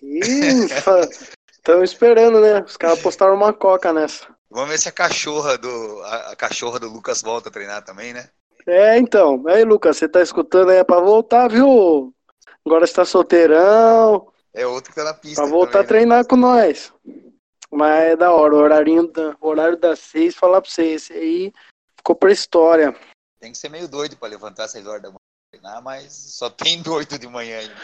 Estão 1.52 1.82
esperando, 1.82 2.40
né? 2.40 2.60
Os 2.60 2.76
caras 2.76 3.00
postaram 3.00 3.34
uma 3.34 3.52
coca 3.52 3.92
nessa. 3.92 4.37
Vamos 4.50 4.70
ver 4.70 4.78
se 4.78 4.88
a 4.88 4.92
cachorra 4.92 5.58
do 5.58 6.02
a, 6.02 6.32
a, 6.32 6.36
cachorra 6.36 6.78
do 6.78 6.88
Lucas 6.88 7.22
volta 7.22 7.48
a 7.48 7.52
treinar 7.52 7.84
também, 7.84 8.12
né? 8.12 8.30
É, 8.66 8.98
então. 8.98 9.42
Aí, 9.46 9.64
Lucas, 9.64 9.96
você 9.96 10.08
tá 10.08 10.22
escutando 10.22 10.70
aí 10.70 10.78
é 10.78 10.84
pra 10.84 11.00
voltar, 11.00 11.48
viu? 11.48 12.14
Agora 12.64 12.84
está 12.84 13.04
solteirão. 13.04 14.32
É 14.54 14.66
outro 14.66 14.90
que 14.90 14.96
tá 14.96 15.04
na 15.04 15.14
pista. 15.14 15.42
Pra 15.42 15.50
voltar 15.50 15.72
também, 15.72 15.80
a 15.80 15.82
né? 15.82 15.88
treinar 15.88 16.18
né? 16.18 16.24
com 16.24 16.36
nós. 16.36 16.92
Mas 17.70 18.02
é 18.04 18.16
da 18.16 18.32
hora, 18.32 18.54
o 18.54 18.58
horário, 18.58 19.06
da, 19.08 19.36
horário 19.40 19.76
das 19.76 19.98
seis, 19.98 20.34
falar 20.34 20.62
pra 20.62 20.70
você, 20.70 20.84
esse 20.84 21.12
aí 21.12 21.52
ficou 21.96 22.16
pra 22.16 22.32
história. 22.32 22.94
Tem 23.38 23.52
que 23.52 23.58
ser 23.58 23.68
meio 23.68 23.86
doido 23.86 24.16
pra 24.16 24.28
levantar 24.28 24.64
às 24.64 24.70
seis 24.70 24.86
horas 24.86 25.02
da 25.02 25.08
manhã 25.08 25.18
treinar, 25.50 25.82
mas 25.82 26.12
só 26.12 26.48
tem 26.48 26.80
doido 26.82 27.18
de 27.18 27.28
manhã 27.28 27.58
ainda. 27.58 27.74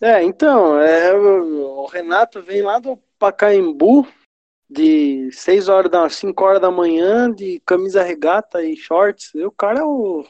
É, 0.00 0.22
então, 0.22 0.80
é, 0.80 1.12
o 1.12 1.86
Renato 1.86 2.42
vem 2.42 2.62
lá 2.62 2.78
do 2.78 2.96
Pacaembu, 3.18 4.06
de 4.74 5.30
6 5.32 5.68
horas 5.68 5.90
da 5.90 6.10
5 6.10 6.44
horas 6.44 6.60
da 6.60 6.70
manhã 6.70 7.32
de 7.32 7.62
camisa 7.64 8.02
regata 8.02 8.62
e 8.62 8.76
shorts. 8.76 9.30
E 9.34 9.44
o 9.44 9.52
cara 9.52 9.80
é 9.80 9.84
o. 9.84 10.26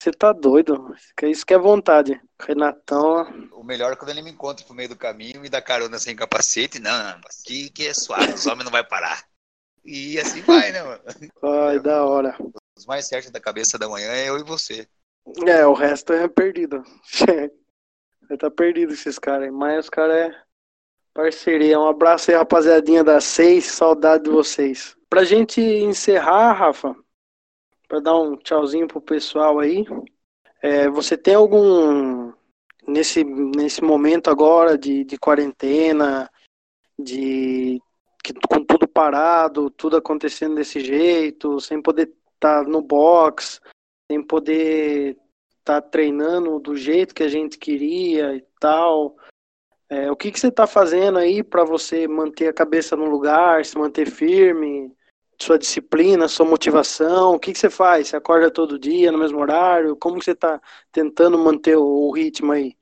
Você 0.00 0.12
tá 0.12 0.32
doido. 0.32 0.94
Isso 1.22 1.44
que 1.44 1.52
é 1.52 1.58
vontade. 1.58 2.20
Renatão. 2.40 3.48
O 3.52 3.64
melhor 3.64 3.92
é 3.92 3.96
quando 3.96 4.10
ele 4.10 4.22
me 4.22 4.30
encontra 4.30 4.64
pro 4.64 4.74
meio 4.74 4.88
do 4.88 4.96
caminho 4.96 5.44
e 5.44 5.48
dá 5.48 5.60
carona 5.60 5.98
sem 5.98 6.14
capacete. 6.14 6.78
Não, 6.78 6.96
não, 6.96 7.20
que, 7.44 7.70
que 7.70 7.88
é 7.88 7.94
suave, 7.94 8.34
os 8.34 8.46
homens 8.46 8.64
não 8.64 8.72
vai 8.72 8.84
parar. 8.84 9.24
E 9.84 10.18
assim 10.18 10.42
vai, 10.42 10.70
né, 10.70 10.82
mano? 10.82 11.02
Vai, 11.40 11.80
da 11.80 12.04
hora. 12.04 12.36
Os 12.76 12.86
mais 12.86 13.06
certos 13.06 13.30
da 13.30 13.40
cabeça 13.40 13.78
da 13.78 13.88
manhã 13.88 14.10
é 14.12 14.28
eu 14.28 14.38
e 14.38 14.44
você. 14.44 14.86
É, 15.46 15.66
o 15.66 15.72
resto 15.72 16.12
é 16.12 16.28
perdido. 16.28 16.84
tá 18.38 18.50
perdido 18.50 18.92
esses 18.92 19.18
caras. 19.18 19.52
Mas 19.52 19.86
os 19.86 19.90
caras 19.90 20.16
é 20.16 20.45
Parceria. 21.16 21.80
Um 21.80 21.88
abraço 21.88 22.30
aí, 22.30 22.36
rapaziadinha 22.36 23.02
da 23.02 23.22
seis. 23.22 23.64
Saudade 23.64 24.24
de 24.24 24.30
vocês. 24.30 24.94
Pra 25.08 25.24
gente 25.24 25.62
encerrar, 25.62 26.52
Rafa, 26.52 26.94
para 27.88 28.00
dar 28.00 28.20
um 28.20 28.36
tchauzinho 28.36 28.86
pro 28.86 29.00
pessoal 29.00 29.58
aí. 29.58 29.86
É, 30.60 30.90
você 30.90 31.16
tem 31.16 31.34
algum 31.34 32.34
nesse, 32.86 33.24
nesse 33.24 33.82
momento 33.82 34.28
agora 34.28 34.76
de, 34.76 35.04
de 35.04 35.16
quarentena, 35.16 36.30
de 36.98 37.80
que, 38.22 38.34
com 38.46 38.62
tudo 38.62 38.86
parado, 38.86 39.70
tudo 39.70 39.96
acontecendo 39.96 40.56
desse 40.56 40.80
jeito, 40.80 41.58
sem 41.60 41.80
poder 41.80 42.12
estar 42.34 42.62
tá 42.62 42.68
no 42.68 42.82
box, 42.82 43.58
sem 44.12 44.22
poder 44.22 45.16
estar 45.60 45.80
tá 45.80 45.82
treinando 45.82 46.60
do 46.60 46.76
jeito 46.76 47.14
que 47.14 47.22
a 47.22 47.28
gente 47.28 47.56
queria 47.56 48.36
e 48.36 48.44
tal. 48.60 49.16
É, 49.88 50.10
o 50.10 50.16
que, 50.16 50.32
que 50.32 50.40
você 50.40 50.48
está 50.48 50.66
fazendo 50.66 51.18
aí 51.18 51.44
para 51.44 51.64
você 51.64 52.08
manter 52.08 52.48
a 52.48 52.52
cabeça 52.52 52.96
no 52.96 53.04
lugar, 53.04 53.64
se 53.64 53.78
manter 53.78 54.10
firme, 54.10 54.92
sua 55.40 55.58
disciplina, 55.58 56.26
sua 56.26 56.44
motivação? 56.44 57.34
O 57.34 57.38
que, 57.38 57.52
que 57.52 57.58
você 57.58 57.70
faz? 57.70 58.08
Você 58.08 58.16
acorda 58.16 58.50
todo 58.50 58.78
dia 58.78 59.12
no 59.12 59.18
mesmo 59.18 59.38
horário? 59.38 59.96
Como 59.96 60.20
você 60.20 60.32
está 60.32 60.60
tentando 60.90 61.38
manter 61.38 61.76
o, 61.76 62.10
ritmo 62.10 62.52
aí? 62.52 62.76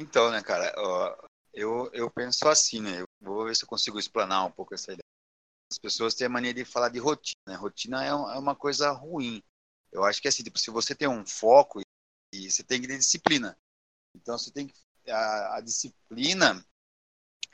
Então, 0.00 0.30
né, 0.30 0.42
cara, 0.42 0.74
ó, 0.76 1.16
eu, 1.54 1.88
eu 1.92 2.10
penso 2.10 2.48
assim, 2.48 2.80
né? 2.80 3.02
Eu 3.02 3.06
vou 3.20 3.44
ver 3.44 3.54
se 3.54 3.62
eu 3.62 3.68
consigo 3.68 3.98
explanar 3.98 4.46
um 4.46 4.50
pouco 4.50 4.74
essa 4.74 4.92
ideia. 4.92 5.04
As 5.70 5.78
pessoas 5.78 6.14
têm 6.14 6.26
a 6.26 6.30
mania 6.30 6.52
de 6.52 6.64
falar 6.64 6.88
de 6.88 6.98
rotina. 6.98 7.40
Né? 7.46 7.54
Rotina 7.54 8.04
é, 8.04 8.08
é 8.08 8.38
uma 8.38 8.56
coisa 8.56 8.90
ruim. 8.90 9.42
Eu 9.92 10.04
acho 10.04 10.20
que 10.20 10.28
assim, 10.28 10.42
tipo, 10.42 10.58
se 10.58 10.70
você 10.70 10.94
tem 10.94 11.08
um 11.08 11.24
foco 11.24 11.80
e 12.34 12.50
você 12.50 12.64
tem 12.64 12.80
que 12.80 12.88
ter 12.88 12.98
disciplina. 12.98 13.56
Então 14.14 14.36
você 14.36 14.50
tem 14.50 14.66
que 14.66 14.85
a, 15.08 15.56
a 15.56 15.60
disciplina 15.60 16.64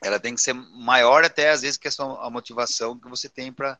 ela 0.03 0.19
tem 0.19 0.35
que 0.35 0.41
ser 0.41 0.53
maior 0.53 1.23
até 1.23 1.51
às 1.51 1.61
vezes 1.61 1.77
que 1.77 1.87
a, 1.87 1.91
sua, 1.91 2.25
a 2.25 2.29
motivação 2.29 2.99
que 2.99 3.07
você 3.07 3.29
tem 3.29 3.51
para 3.51 3.79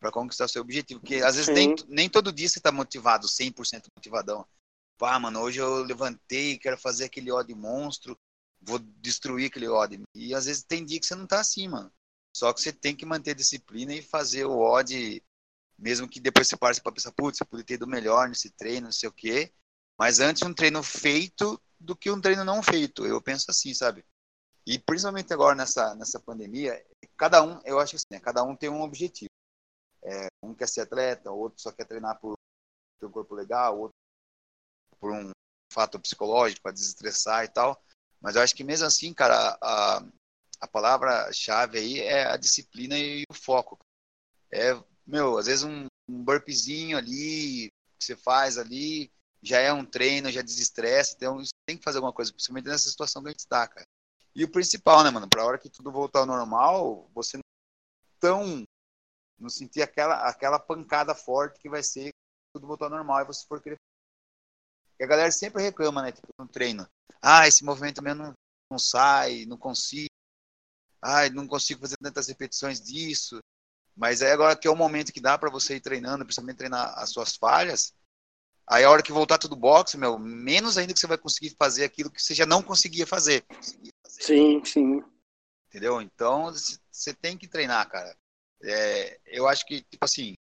para 0.00 0.10
conquistar 0.10 0.48
seu 0.48 0.62
objetivo. 0.62 0.98
Porque 0.98 1.16
às 1.16 1.36
vezes 1.36 1.54
nem, 1.54 1.74
nem 1.86 2.08
todo 2.08 2.32
dia 2.32 2.48
você 2.48 2.58
está 2.58 2.72
motivado, 2.72 3.28
100% 3.28 3.84
motivadão. 3.94 4.46
Pá, 4.98 5.18
mano, 5.18 5.40
hoje 5.40 5.60
eu 5.60 5.84
levantei, 5.84 6.58
quero 6.58 6.78
fazer 6.78 7.04
aquele 7.04 7.30
ódio 7.30 7.54
monstro, 7.54 8.18
vou 8.60 8.78
destruir 8.78 9.46
aquele 9.46 9.68
ódio. 9.68 10.02
E 10.14 10.34
às 10.34 10.46
vezes 10.46 10.62
tem 10.62 10.84
dia 10.84 10.98
que 10.98 11.06
você 11.06 11.14
não 11.14 11.26
tá 11.26 11.40
assim, 11.40 11.68
mano. 11.68 11.92
Só 12.34 12.52
que 12.52 12.60
você 12.60 12.72
tem 12.72 12.96
que 12.96 13.04
manter 13.04 13.34
disciplina 13.34 13.92
e 13.92 14.02
fazer 14.02 14.46
o 14.46 14.58
ódio, 14.58 15.20
mesmo 15.78 16.08
que 16.08 16.20
depois 16.20 16.48
você 16.48 16.56
passe 16.56 16.80
para 16.80 16.92
pensar, 16.92 17.12
putz, 17.12 17.38
você 17.38 17.44
poderia 17.44 17.66
ter 17.66 17.74
ido 17.74 17.86
melhor 17.86 18.28
nesse 18.28 18.50
treino, 18.50 18.86
não 18.86 18.92
sei 18.92 19.08
o 19.08 19.12
quê. 19.12 19.52
Mas 19.98 20.20
antes 20.20 20.42
um 20.42 20.54
treino 20.54 20.82
feito 20.82 21.60
do 21.80 21.96
que 21.96 22.10
um 22.10 22.20
treino 22.20 22.44
não 22.44 22.62
feito. 22.62 23.06
Eu 23.06 23.20
penso 23.22 23.46
assim, 23.50 23.72
sabe? 23.72 24.04
E 24.66 24.78
principalmente 24.78 25.32
agora 25.32 25.54
nessa, 25.54 25.94
nessa 25.94 26.20
pandemia, 26.20 26.84
cada 27.16 27.42
um, 27.42 27.60
eu 27.64 27.80
acho 27.80 27.92
que 27.92 27.96
assim, 27.96 28.06
né, 28.10 28.20
cada 28.20 28.42
um 28.42 28.54
tem 28.54 28.68
um 28.68 28.82
objetivo. 28.82 29.30
É, 30.02 30.28
um 30.42 30.54
quer 30.54 30.68
ser 30.68 30.82
atleta, 30.82 31.30
outro 31.30 31.60
só 31.60 31.72
quer 31.72 31.84
treinar 31.86 32.18
por 32.20 32.34
ter 32.98 33.06
um 33.06 33.10
corpo 33.10 33.34
legal, 33.34 33.78
outro 33.78 33.94
por 34.98 35.12
um 35.12 35.30
fato 35.72 35.98
psicológico, 35.98 36.62
para 36.62 36.72
desestressar 36.72 37.44
e 37.44 37.48
tal. 37.48 37.82
Mas 38.20 38.36
eu 38.36 38.42
acho 38.42 38.54
que 38.54 38.62
mesmo 38.62 38.86
assim, 38.86 39.14
cara, 39.14 39.58
a, 39.62 40.04
a 40.60 40.68
palavra-chave 40.68 41.78
aí 41.78 42.00
é 42.00 42.26
a 42.26 42.36
disciplina 42.36 42.98
e 42.98 43.24
o 43.30 43.34
foco. 43.34 43.78
É, 44.52 44.72
meu, 45.06 45.38
às 45.38 45.46
vezes 45.46 45.64
um, 45.64 45.86
um 46.08 46.22
burpeezinho 46.22 46.98
ali 46.98 47.70
que 47.98 48.04
você 48.04 48.16
faz 48.16 48.58
ali 48.58 49.10
já 49.42 49.58
é 49.58 49.72
um 49.72 49.84
treino, 49.84 50.30
já 50.30 50.42
desestressa, 50.42 51.14
então 51.16 51.42
tem 51.66 51.76
que 51.78 51.84
fazer 51.84 51.98
alguma 51.98 52.12
coisa, 52.12 52.32
principalmente 52.32 52.66
nessa 52.66 52.88
situação 52.88 53.22
que 53.22 53.28
a 53.28 53.30
gente 53.30 53.40
está, 53.40 53.66
cara. 53.66 53.86
E 54.34 54.44
o 54.44 54.50
principal, 54.50 55.02
né, 55.02 55.10
mano, 55.10 55.28
pra 55.28 55.44
hora 55.44 55.58
que 55.58 55.68
tudo 55.68 55.90
voltar 55.90 56.20
ao 56.20 56.26
normal, 56.26 57.10
você 57.14 57.36
não 57.36 57.42
tão 58.20 58.64
não 59.38 59.48
sentir 59.48 59.80
aquela, 59.80 60.28
aquela 60.28 60.58
pancada 60.58 61.14
forte 61.14 61.58
que 61.58 61.68
vai 61.68 61.82
ser 61.82 62.10
tudo 62.52 62.66
voltar 62.66 62.86
ao 62.86 62.90
normal 62.90 63.22
e 63.22 63.24
você 63.24 63.46
for 63.46 63.60
querer. 63.60 63.76
E 64.98 65.04
a 65.04 65.06
galera 65.06 65.30
sempre 65.30 65.62
reclama, 65.62 66.02
né, 66.02 66.12
tipo, 66.12 66.28
no 66.38 66.46
treino. 66.46 66.86
Ah, 67.22 67.48
esse 67.48 67.64
movimento 67.64 68.02
meu 68.02 68.14
não, 68.14 68.34
não 68.70 68.78
sai, 68.78 69.46
não 69.46 69.56
consigo. 69.56 70.10
Ai, 71.00 71.30
não 71.30 71.48
consigo 71.48 71.80
fazer 71.80 71.96
tantas 71.96 72.28
repetições 72.28 72.80
disso. 72.80 73.40
Mas 73.96 74.20
aí 74.20 74.30
agora 74.30 74.56
que 74.56 74.68
é 74.68 74.70
o 74.70 74.76
momento 74.76 75.12
que 75.12 75.20
dá 75.20 75.38
para 75.38 75.50
você 75.50 75.76
ir 75.76 75.80
treinando, 75.80 76.24
principalmente 76.24 76.58
treinar 76.58 76.98
as 76.98 77.10
suas 77.10 77.36
falhas, 77.36 77.94
aí 78.70 78.84
a 78.84 78.90
hora 78.90 79.02
que 79.02 79.12
voltar 79.12 79.36
tudo 79.36 79.56
boxe, 79.56 79.98
meu, 79.98 80.18
menos 80.18 80.78
ainda 80.78 80.94
que 80.94 81.00
você 81.00 81.06
vai 81.06 81.18
conseguir 81.18 81.56
fazer 81.58 81.84
aquilo 81.84 82.10
que 82.10 82.22
você 82.22 82.34
já 82.34 82.46
não 82.46 82.62
conseguia 82.62 83.06
fazer. 83.06 83.44
Sim, 84.06 84.64
sim. 84.64 85.02
Entendeu? 85.68 86.00
Então, 86.00 86.52
você 86.90 87.12
tem 87.12 87.36
que 87.36 87.48
treinar, 87.48 87.88
cara. 87.88 88.16
É, 88.62 89.20
eu 89.26 89.48
acho 89.48 89.66
que, 89.66 89.82
tipo 89.82 90.04
assim, 90.04 90.34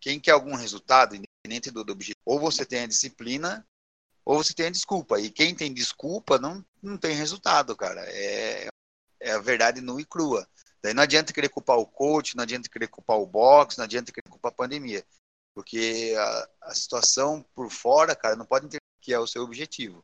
quem 0.00 0.18
quer 0.18 0.32
algum 0.32 0.54
resultado, 0.54 1.14
independente 1.14 1.70
do, 1.70 1.84
do 1.84 1.92
objetivo, 1.92 2.18
ou 2.24 2.40
você 2.40 2.64
tem 2.64 2.80
a 2.80 2.86
disciplina, 2.86 3.66
ou 4.24 4.42
você 4.42 4.52
tem 4.52 4.66
a 4.66 4.70
desculpa. 4.70 5.20
E 5.20 5.30
quem 5.30 5.54
tem 5.54 5.72
desculpa 5.72 6.38
não, 6.38 6.64
não 6.82 6.96
tem 6.96 7.14
resultado, 7.14 7.76
cara. 7.76 8.02
É, 8.08 8.68
é 9.20 9.32
a 9.32 9.38
verdade 9.38 9.80
nua 9.80 10.00
e 10.00 10.04
crua. 10.04 10.48
Daí 10.82 10.92
não 10.92 11.02
adianta 11.02 11.32
querer 11.32 11.48
culpar 11.48 11.78
o 11.78 11.86
coach, 11.86 12.36
não 12.36 12.42
adianta 12.42 12.68
querer 12.68 12.88
culpar 12.88 13.18
o 13.18 13.26
box, 13.26 13.78
não 13.78 13.84
adianta 13.84 14.12
querer 14.12 14.28
culpar 14.28 14.52
a 14.52 14.54
pandemia. 14.54 15.04
Porque 15.54 16.14
a, 16.16 16.48
a 16.62 16.74
situação 16.74 17.44
por 17.54 17.70
fora, 17.70 18.16
cara, 18.16 18.36
não 18.36 18.46
pode 18.46 18.66
entender 18.66 18.80
que 19.00 19.12
é 19.12 19.18
o 19.18 19.26
seu 19.26 19.42
objetivo. 19.42 20.02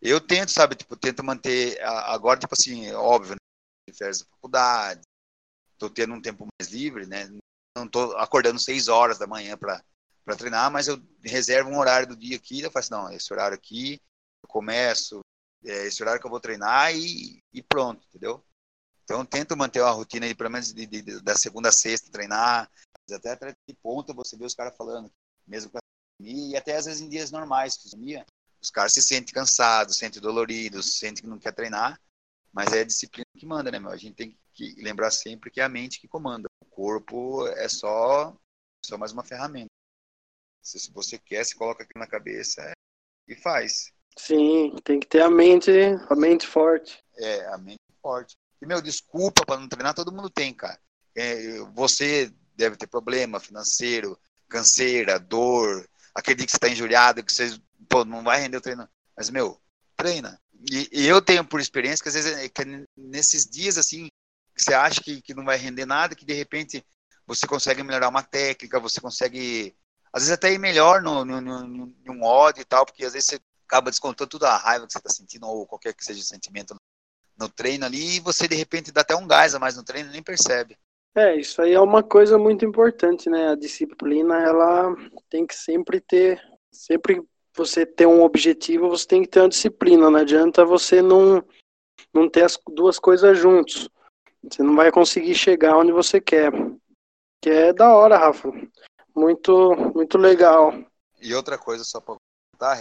Eu 0.00 0.20
tento, 0.20 0.50
sabe, 0.50 0.76
tipo, 0.76 0.96
tento 0.96 1.24
manter, 1.24 1.80
agora, 1.82 2.38
tipo 2.38 2.54
assim, 2.54 2.92
óbvio, 2.92 3.32
né, 3.34 3.94
férias 3.94 4.20
da 4.20 4.26
faculdade, 4.26 5.00
tô 5.78 5.88
tendo 5.88 6.14
um 6.14 6.20
tempo 6.20 6.46
mais 6.60 6.70
livre, 6.70 7.06
né, 7.06 7.26
não 7.76 7.88
tô 7.88 8.16
acordando 8.18 8.60
seis 8.60 8.88
horas 8.88 9.18
da 9.18 9.26
manhã 9.26 9.56
para 9.56 9.82
para 10.24 10.36
treinar, 10.36 10.70
mas 10.70 10.88
eu 10.88 11.00
reservo 11.22 11.70
um 11.70 11.78
horário 11.78 12.08
do 12.08 12.16
dia 12.16 12.36
aqui, 12.36 12.62
eu 12.62 12.70
faço, 12.70 12.90
não, 12.90 13.12
esse 13.12 13.32
horário 13.32 13.54
aqui, 13.54 14.00
eu 14.42 14.48
começo, 14.48 15.20
é 15.64 15.86
esse 15.86 16.02
horário 16.02 16.20
que 16.20 16.26
eu 16.26 16.30
vou 16.30 16.40
treinar 16.40 16.94
e, 16.94 17.42
e 17.52 17.62
pronto, 17.62 18.04
entendeu? 18.08 18.42
Então 19.02 19.24
tento 19.24 19.56
manter 19.56 19.82
uma 19.82 19.90
rotina 19.90 20.24
aí, 20.24 20.34
pelo 20.34 20.50
menos 20.50 20.72
de, 20.72 20.86
de, 20.86 21.02
de, 21.02 21.22
da 21.22 21.36
segunda 21.36 21.68
a 21.68 21.72
sexta, 21.72 22.10
treinar, 22.10 22.70
até 23.12 23.32
até 23.32 23.54
de 23.66 23.74
ponta 23.74 24.12
você 24.12 24.36
vê 24.36 24.44
os 24.44 24.54
caras 24.54 24.76
falando, 24.76 25.10
mesmo 25.46 25.70
com 25.70 25.78
a 25.78 25.80
pandemia, 26.18 26.52
e 26.52 26.56
até 26.56 26.76
às 26.76 26.86
vezes 26.86 27.00
em 27.00 27.08
dias 27.08 27.30
normais, 27.30 27.76
pandemia, 27.76 28.24
os 28.62 28.70
caras 28.70 28.92
se 28.92 29.02
sentem 29.02 29.34
cansados, 29.34 29.96
sentem 29.96 30.22
doloridos, 30.22 30.98
sentem 30.98 31.22
que 31.22 31.28
não 31.28 31.38
quer 31.38 31.52
treinar, 31.52 32.00
mas 32.52 32.72
é 32.72 32.80
a 32.80 32.84
disciplina 32.84 33.26
que 33.36 33.44
manda, 33.44 33.70
né, 33.70 33.78
meu? 33.78 33.90
A 33.90 33.96
gente 33.96 34.14
tem 34.14 34.38
que 34.52 34.74
lembrar 34.78 35.10
sempre 35.10 35.50
que 35.50 35.60
é 35.60 35.64
a 35.64 35.68
mente 35.68 36.00
que 36.00 36.08
comanda. 36.08 36.48
O 36.62 36.66
corpo 36.66 37.46
é 37.48 37.68
só, 37.68 38.34
só 38.84 38.96
mais 38.96 39.12
uma 39.12 39.24
ferramenta. 39.24 39.68
Se 40.62 40.90
você 40.92 41.18
quer, 41.18 41.44
se 41.44 41.54
coloca 41.54 41.82
aqui 41.82 41.98
na 41.98 42.06
cabeça 42.06 42.72
e 43.28 43.34
faz. 43.34 43.92
Sim, 44.16 44.74
tem 44.84 45.00
que 45.00 45.06
ter 45.06 45.22
a 45.22 45.28
mente, 45.28 45.70
a 46.08 46.14
mente 46.14 46.46
forte. 46.46 47.02
É, 47.16 47.46
a 47.48 47.58
mente 47.58 47.82
forte. 48.00 48.34
E, 48.62 48.66
meu, 48.66 48.80
desculpa 48.80 49.44
para 49.44 49.60
não 49.60 49.68
treinar, 49.68 49.92
todo 49.92 50.12
mundo 50.12 50.30
tem, 50.30 50.54
cara. 50.54 50.80
É, 51.14 51.58
você 51.74 52.32
deve 52.54 52.76
ter 52.76 52.86
problema 52.86 53.40
financeiro, 53.40 54.18
canseira, 54.48 55.18
dor, 55.18 55.88
aquele 56.14 56.36
dia 56.36 56.46
que 56.46 56.52
você 56.52 56.56
está 56.56 56.68
injuriado, 56.68 57.22
que 57.22 57.32
você 57.32 57.58
pô, 57.88 58.04
não 58.04 58.22
vai 58.22 58.40
render 58.40 58.56
o 58.56 58.60
treino. 58.60 58.88
Mas, 59.16 59.30
meu, 59.30 59.60
treina. 59.96 60.40
E, 60.70 60.88
e 60.92 61.06
eu 61.06 61.20
tenho 61.20 61.44
por 61.44 61.60
experiência 61.60 62.02
que 62.02 62.08
às 62.08 62.14
vezes 62.14 62.32
é, 62.36 62.48
que 62.48 62.86
nesses 62.96 63.44
dias 63.46 63.76
assim, 63.76 64.08
que 64.54 64.62
você 64.62 64.72
acha 64.72 65.00
que, 65.00 65.20
que 65.20 65.34
não 65.34 65.44
vai 65.44 65.56
render 65.56 65.84
nada, 65.84 66.14
que 66.14 66.24
de 66.24 66.32
repente 66.32 66.84
você 67.26 67.46
consegue 67.46 67.82
melhorar 67.82 68.08
uma 68.08 68.22
técnica, 68.22 68.80
você 68.80 69.00
consegue 69.00 69.76
às 70.12 70.22
vezes 70.22 70.32
até 70.32 70.52
ir 70.52 70.58
melhor 70.58 71.02
no, 71.02 71.24
no, 71.24 71.40
no, 71.40 71.66
no 71.66 71.94
um 72.08 72.22
ódio 72.22 72.62
e 72.62 72.64
tal, 72.64 72.86
porque 72.86 73.04
às 73.04 73.14
vezes 73.14 73.26
você 73.26 73.40
acaba 73.66 73.90
descontando 73.90 74.30
toda 74.30 74.48
a 74.48 74.56
raiva 74.56 74.86
que 74.86 74.92
você 74.92 74.98
está 74.98 75.10
sentindo, 75.10 75.46
ou 75.46 75.66
qualquer 75.66 75.92
que 75.92 76.04
seja 76.04 76.20
o 76.20 76.24
sentimento 76.24 76.76
no 77.36 77.48
treino 77.48 77.84
ali, 77.84 78.16
e 78.16 78.20
você 78.20 78.46
de 78.46 78.54
repente 78.54 78.92
dá 78.92 79.00
até 79.00 79.16
um 79.16 79.26
gás 79.26 79.54
a 79.56 79.58
mais 79.58 79.74
no 79.76 79.82
treino 79.82 80.12
nem 80.12 80.22
percebe. 80.22 80.78
É, 81.14 81.36
isso 81.36 81.62
aí 81.62 81.72
é 81.72 81.80
uma 81.80 82.02
coisa 82.02 82.36
muito 82.36 82.64
importante, 82.64 83.30
né? 83.30 83.50
A 83.50 83.54
disciplina, 83.54 84.36
ela 84.40 84.94
tem 85.30 85.46
que 85.46 85.54
sempre 85.54 86.00
ter, 86.00 86.42
sempre 86.72 87.22
você 87.56 87.86
ter 87.86 88.06
um 88.06 88.22
objetivo, 88.22 88.88
você 88.88 89.06
tem 89.06 89.22
que 89.22 89.28
ter 89.28 89.40
uma 89.40 89.48
disciplina. 89.48 90.10
Não 90.10 90.18
adianta 90.18 90.64
você 90.64 91.00
não, 91.00 91.44
não 92.12 92.28
ter 92.28 92.44
as 92.44 92.58
duas 92.68 92.98
coisas 92.98 93.38
juntos. 93.38 93.88
Você 94.42 94.62
não 94.62 94.74
vai 94.74 94.90
conseguir 94.90 95.36
chegar 95.36 95.76
onde 95.76 95.92
você 95.92 96.20
quer. 96.20 96.50
Que 97.40 97.50
é 97.50 97.72
da 97.72 97.94
hora, 97.94 98.18
Rafa. 98.18 98.50
Muito, 99.14 99.74
muito 99.94 100.18
legal. 100.18 100.72
E 101.20 101.32
outra 101.32 101.56
coisa, 101.56 101.84
só 101.84 102.00
para 102.00 102.16
contar, 102.52 102.78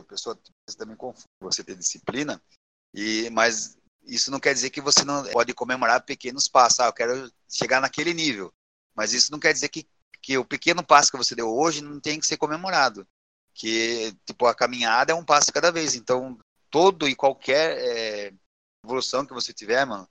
a 0.00 0.04
pessoa 0.04 0.36
também 0.76 0.96
confunde 0.96 1.24
você 1.40 1.62
ter 1.62 1.76
disciplina, 1.76 2.42
e, 2.92 3.30
mas 3.30 3.75
isso 4.06 4.30
não 4.30 4.40
quer 4.40 4.54
dizer 4.54 4.70
que 4.70 4.80
você 4.80 5.04
não 5.04 5.24
pode 5.24 5.52
comemorar 5.54 6.02
pequenos 6.02 6.48
passos. 6.48 6.80
Ah, 6.80 6.86
eu 6.86 6.92
quero 6.92 7.30
chegar 7.48 7.80
naquele 7.80 8.14
nível. 8.14 8.52
Mas 8.94 9.12
isso 9.12 9.30
não 9.32 9.38
quer 9.38 9.52
dizer 9.52 9.68
que, 9.68 9.86
que 10.22 10.38
o 10.38 10.44
pequeno 10.44 10.84
passo 10.84 11.10
que 11.10 11.18
você 11.18 11.34
deu 11.34 11.48
hoje 11.48 11.82
não 11.82 12.00
tem 12.00 12.18
que 12.18 12.26
ser 12.26 12.36
comemorado. 12.36 13.06
Que, 13.54 14.14
tipo, 14.24 14.46
a 14.46 14.54
caminhada 14.54 15.12
é 15.12 15.14
um 15.14 15.24
passo 15.24 15.52
cada 15.52 15.72
vez. 15.72 15.94
Então, 15.94 16.38
todo 16.70 17.08
e 17.08 17.14
qualquer 17.14 17.78
é, 17.78 18.32
evolução 18.84 19.26
que 19.26 19.34
você 19.34 19.52
tiver, 19.52 19.84
mano, 19.84 20.08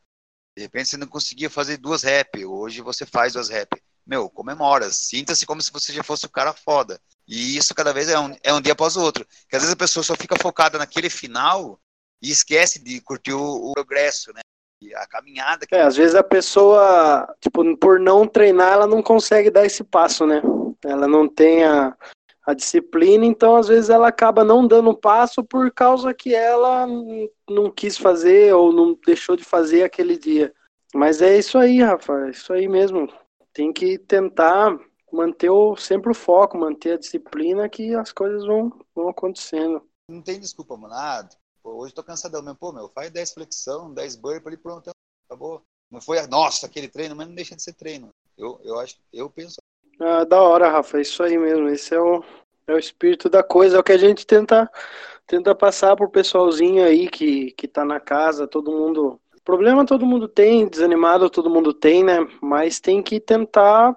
de 0.55 0.63
repente 0.63 0.89
você 0.89 0.97
não 0.97 1.07
conseguia 1.07 1.49
fazer 1.49 1.77
duas 1.77 2.03
rap. 2.03 2.45
Hoje 2.45 2.81
você 2.81 3.05
faz 3.05 3.33
duas 3.33 3.49
rap 3.49 3.81
meu, 4.05 4.29
comemora, 4.29 4.91
sinta-se 4.91 5.45
como 5.45 5.61
se 5.61 5.71
você 5.71 5.91
já 5.91 6.03
fosse 6.03 6.25
o 6.25 6.29
cara 6.29 6.53
foda. 6.53 7.01
E 7.27 7.57
isso 7.57 7.73
cada 7.73 7.91
vez 7.91 8.07
é 8.07 8.19
um, 8.19 8.37
é 8.43 8.53
um 8.53 8.61
dia 8.61 8.73
após 8.73 8.95
o 8.95 9.01
outro. 9.01 9.25
Porque 9.25 9.55
às 9.55 9.63
vezes 9.63 9.73
a 9.73 9.77
pessoa 9.77 10.03
só 10.03 10.15
fica 10.15 10.35
focada 10.39 10.77
naquele 10.77 11.09
final 11.09 11.79
e 12.21 12.31
esquece 12.31 12.83
de 12.83 13.01
curtir 13.01 13.33
o, 13.33 13.71
o 13.71 13.73
progresso, 13.73 14.31
né? 14.33 14.41
E 14.81 14.93
a 14.93 15.07
caminhada. 15.07 15.65
É, 15.71 15.81
às 15.81 15.95
vezes 15.95 16.15
a 16.15 16.23
pessoa, 16.23 17.33
tipo, 17.39 17.77
por 17.77 17.99
não 17.99 18.27
treinar, 18.27 18.73
ela 18.73 18.87
não 18.87 19.01
consegue 19.01 19.49
dar 19.49 19.65
esse 19.65 19.83
passo, 19.83 20.25
né? 20.25 20.41
Ela 20.83 21.07
não 21.07 21.27
tem 21.27 21.63
a, 21.63 21.95
a 22.45 22.53
disciplina, 22.53 23.25
então 23.25 23.55
às 23.55 23.67
vezes 23.67 23.89
ela 23.89 24.07
acaba 24.07 24.43
não 24.43 24.67
dando 24.67 24.91
um 24.91 24.95
passo 24.95 25.43
por 25.43 25.71
causa 25.71 26.13
que 26.13 26.35
ela 26.35 26.87
não 27.49 27.71
quis 27.71 27.97
fazer 27.97 28.53
ou 28.53 28.71
não 28.71 28.97
deixou 29.05 29.35
de 29.35 29.43
fazer 29.43 29.83
aquele 29.83 30.17
dia. 30.17 30.53
Mas 30.93 31.21
é 31.21 31.37
isso 31.37 31.57
aí, 31.57 31.81
Rafa, 31.81 32.27
é 32.27 32.29
isso 32.29 32.53
aí 32.53 32.67
mesmo 32.67 33.09
tem 33.55 33.71
que 33.71 33.97
tentar 33.97 34.77
manter 35.11 35.49
o, 35.49 35.77
sempre 35.77 36.11
o 36.11 36.13
foco, 36.13 36.57
manter 36.57 36.91
a 36.91 36.99
disciplina 36.99 37.69
que 37.69 37.95
as 37.95 38.11
coisas 38.11 38.45
vão, 38.45 38.69
vão 38.93 39.07
acontecendo. 39.07 39.81
Não 40.09 40.21
tem 40.21 40.39
desculpa, 40.39 40.75
mano. 40.75 40.93
Ah, 40.93 41.27
pô, 41.65 41.77
hoje 41.77 41.95
tô 41.95 42.03
cansadão 42.03 42.43
mesmo. 42.43 42.59
Pô, 42.59 42.71
meu, 42.71 42.87
faz 42.89 43.09
10 43.09 43.33
flexão, 43.33 43.91
10 43.91 44.15
burpee 44.15 44.49
ali, 44.49 44.57
pronto, 44.57 44.91
acabou. 45.27 45.63
Não 45.89 45.99
foi, 45.99 46.21
nossa, 46.27 46.67
aquele 46.67 46.87
treino, 46.87 47.15
mas 47.15 47.27
não 47.27 47.33
deixa 47.33 47.55
de 47.55 47.63
ser 47.63 47.73
treino. 47.73 48.09
Eu, 48.37 48.61
eu 48.63 48.79
acho, 48.79 48.97
eu 49.11 49.27
penso. 49.29 49.55
Ah, 49.99 50.23
da 50.23 50.39
hora, 50.41 50.69
Rafa, 50.69 50.99
é 50.99 51.01
isso 51.01 51.23
aí 51.23 51.37
mesmo. 51.37 51.67
Esse 51.69 51.95
é 51.95 51.99
o, 51.99 52.23
é 52.67 52.73
o 52.73 52.77
espírito 52.77 53.29
da 53.29 53.41
coisa, 53.41 53.77
é 53.77 53.79
o 53.79 53.83
que 53.83 53.93
a 53.93 53.97
gente 53.97 54.27
tenta, 54.27 54.69
tenta 55.25 55.55
passar 55.55 55.95
pro 55.95 56.09
pessoalzinho 56.09 56.85
aí 56.85 57.09
que, 57.09 57.51
que 57.53 57.67
tá 57.67 57.83
na 57.83 57.99
casa, 57.99 58.47
todo 58.47 58.71
mundo. 58.71 59.19
Problema 59.43 59.85
todo 59.85 60.05
mundo 60.05 60.27
tem, 60.27 60.67
desanimado 60.67 61.29
todo 61.29 61.49
mundo 61.49 61.73
tem, 61.73 62.03
né? 62.03 62.17
Mas 62.41 62.79
tem 62.79 63.01
que 63.01 63.19
tentar 63.19 63.95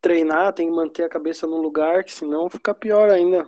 treinar, 0.00 0.54
tem 0.54 0.68
que 0.68 0.74
manter 0.74 1.04
a 1.04 1.08
cabeça 1.08 1.46
no 1.46 1.58
lugar, 1.58 2.02
que 2.02 2.12
senão 2.12 2.48
fica 2.48 2.74
pior 2.74 3.10
ainda. 3.10 3.46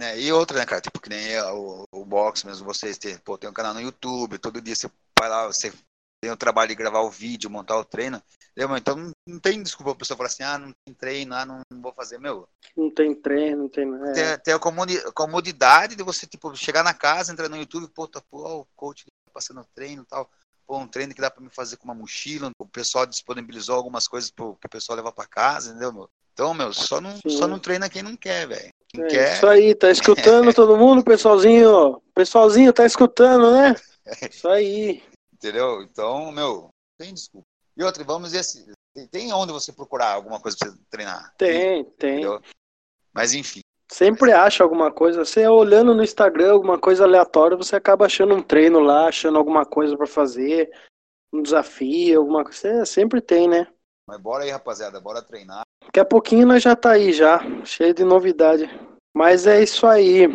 É, 0.00 0.18
e 0.18 0.32
outra, 0.32 0.58
né, 0.58 0.66
cara? 0.66 0.80
Tipo, 0.80 1.00
que 1.00 1.08
nem 1.08 1.40
o, 1.52 1.84
o 1.92 2.04
box 2.04 2.44
mesmo, 2.44 2.66
vocês 2.66 2.98
têm, 2.98 3.16
pô, 3.18 3.38
tem 3.38 3.48
um 3.48 3.54
canal 3.54 3.74
no 3.74 3.80
YouTube, 3.80 4.38
todo 4.38 4.60
dia 4.60 4.74
você 4.74 4.90
vai 5.18 5.28
lá, 5.28 5.46
você 5.46 5.72
tem 6.20 6.30
o 6.30 6.36
trabalho 6.36 6.68
de 6.68 6.74
gravar 6.74 7.00
o 7.00 7.10
vídeo, 7.10 7.50
montar 7.50 7.76
o 7.76 7.84
treino. 7.84 8.20
Entendeu? 8.56 8.76
Então 8.76 9.12
não 9.26 9.38
tem 9.38 9.62
desculpa 9.62 9.92
a 9.92 9.94
pessoa 9.96 10.16
falar 10.16 10.28
assim, 10.28 10.42
ah, 10.42 10.58
não 10.58 10.72
tem 10.84 10.94
treino, 10.94 11.34
ah, 11.34 11.44
não, 11.44 11.60
vou 11.82 11.92
fazer, 11.92 12.18
meu. 12.18 12.48
Não 12.76 12.90
tem 12.90 13.14
treino, 13.14 13.62
não 13.62 13.68
tem. 13.68 13.84
É. 14.08 14.12
Tem, 14.12 14.38
tem, 14.38 14.54
a 14.54 15.12
comodidade 15.12 15.96
de 15.96 16.02
você, 16.02 16.26
tipo, 16.26 16.54
chegar 16.56 16.82
na 16.82 16.94
casa, 16.94 17.32
entrar 17.32 17.48
no 17.48 17.56
YouTube, 17.56 17.88
pô, 17.88 18.08
tá, 18.08 18.22
pô, 18.30 18.60
o 18.60 18.66
coach 18.76 19.04
tá 19.04 19.32
passando 19.32 19.66
treino 19.74 20.02
e 20.02 20.06
tal. 20.06 20.30
Pô, 20.66 20.78
um 20.78 20.88
treino 20.88 21.14
que 21.14 21.20
dá 21.20 21.30
para 21.30 21.42
me 21.42 21.50
fazer 21.50 21.76
com 21.76 21.84
uma 21.84 21.94
mochila, 21.94 22.50
o 22.58 22.66
pessoal 22.66 23.04
disponibilizou 23.04 23.76
algumas 23.76 24.08
coisas 24.08 24.30
pro, 24.30 24.54
pro 24.54 24.70
pessoal 24.70 24.96
levar 24.96 25.12
para 25.12 25.26
casa, 25.26 25.70
entendeu, 25.70 25.92
meu? 25.92 26.08
Então, 26.32 26.54
meu, 26.54 26.72
só 26.72 27.00
não, 27.00 27.16
só 27.28 27.46
não 27.46 27.58
treina 27.58 27.90
quem 27.90 28.02
não 28.02 28.16
quer, 28.16 28.48
velho. 28.48 28.68
É, 28.98 29.06
quer... 29.06 29.34
Isso 29.34 29.46
aí, 29.46 29.74
tá 29.74 29.90
escutando 29.90 30.52
todo 30.54 30.76
mundo, 30.76 31.04
pessoalzinho? 31.04 32.00
Pessoalzinho, 32.14 32.72
tá 32.72 32.86
escutando, 32.86 33.52
né? 33.52 33.74
Isso 34.30 34.48
aí. 34.48 35.02
Entendeu? 35.32 35.82
Então, 35.82 36.30
meu, 36.32 36.68
tem 36.98 37.12
desculpa. 37.12 37.46
E 37.76 37.82
outra, 37.82 38.04
vamos 38.04 38.30
dizer 38.30 38.40
assim, 38.40 38.64
tem 39.10 39.32
onde 39.32 39.52
você 39.52 39.72
procurar 39.72 40.12
alguma 40.12 40.40
coisa 40.40 40.56
pra 40.58 40.70
você 40.70 40.78
treinar? 40.88 41.34
Tem, 41.36 41.84
tem. 41.98 42.20
Entendeu? 42.20 42.40
Mas 43.12 43.34
enfim. 43.34 43.60
Sempre 43.90 44.32
acha 44.32 44.62
alguma 44.62 44.90
coisa. 44.90 45.24
Você 45.24 45.46
olhando 45.46 45.94
no 45.94 46.02
Instagram 46.02 46.52
alguma 46.52 46.78
coisa 46.78 47.04
aleatória, 47.04 47.56
você 47.56 47.76
acaba 47.76 48.06
achando 48.06 48.34
um 48.34 48.42
treino 48.42 48.80
lá, 48.80 49.08
achando 49.08 49.38
alguma 49.38 49.66
coisa 49.66 49.96
para 49.96 50.06
fazer, 50.06 50.70
um 51.32 51.42
desafio, 51.42 52.20
alguma 52.20 52.44
coisa. 52.44 52.58
Você 52.58 52.86
sempre 52.86 53.20
tem, 53.20 53.48
né? 53.48 53.66
Mas 54.06 54.20
bora 54.20 54.44
aí, 54.44 54.50
rapaziada, 54.50 55.00
bora 55.00 55.22
treinar. 55.22 55.62
Daqui 55.84 56.00
a 56.00 56.04
pouquinho 56.04 56.46
nós 56.46 56.62
já 56.62 56.76
tá 56.76 56.92
aí 56.92 57.12
já, 57.12 57.40
cheio 57.64 57.94
de 57.94 58.04
novidade. 58.04 58.68
Mas 59.14 59.46
é 59.46 59.62
isso 59.62 59.86
aí. 59.86 60.26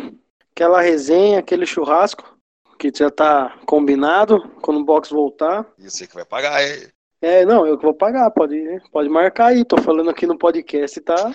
Aquela 0.52 0.80
resenha, 0.80 1.38
aquele 1.38 1.64
churrasco 1.64 2.38
que 2.78 2.90
já 2.94 3.10
tá 3.10 3.58
combinado 3.66 4.48
quando 4.62 4.80
o 4.80 4.84
box 4.84 5.10
voltar. 5.10 5.66
E 5.78 5.88
você 5.88 6.06
que 6.06 6.14
vai 6.14 6.24
pagar, 6.24 6.62
é? 6.62 6.90
É, 7.22 7.44
não, 7.44 7.66
eu 7.66 7.76
que 7.76 7.84
vou 7.84 7.94
pagar, 7.94 8.30
pode, 8.30 8.80
pode 8.90 9.08
marcar 9.08 9.48
aí. 9.48 9.64
Tô 9.64 9.76
falando 9.80 10.08
aqui 10.08 10.26
no 10.26 10.38
podcast, 10.38 10.98
tá, 11.02 11.34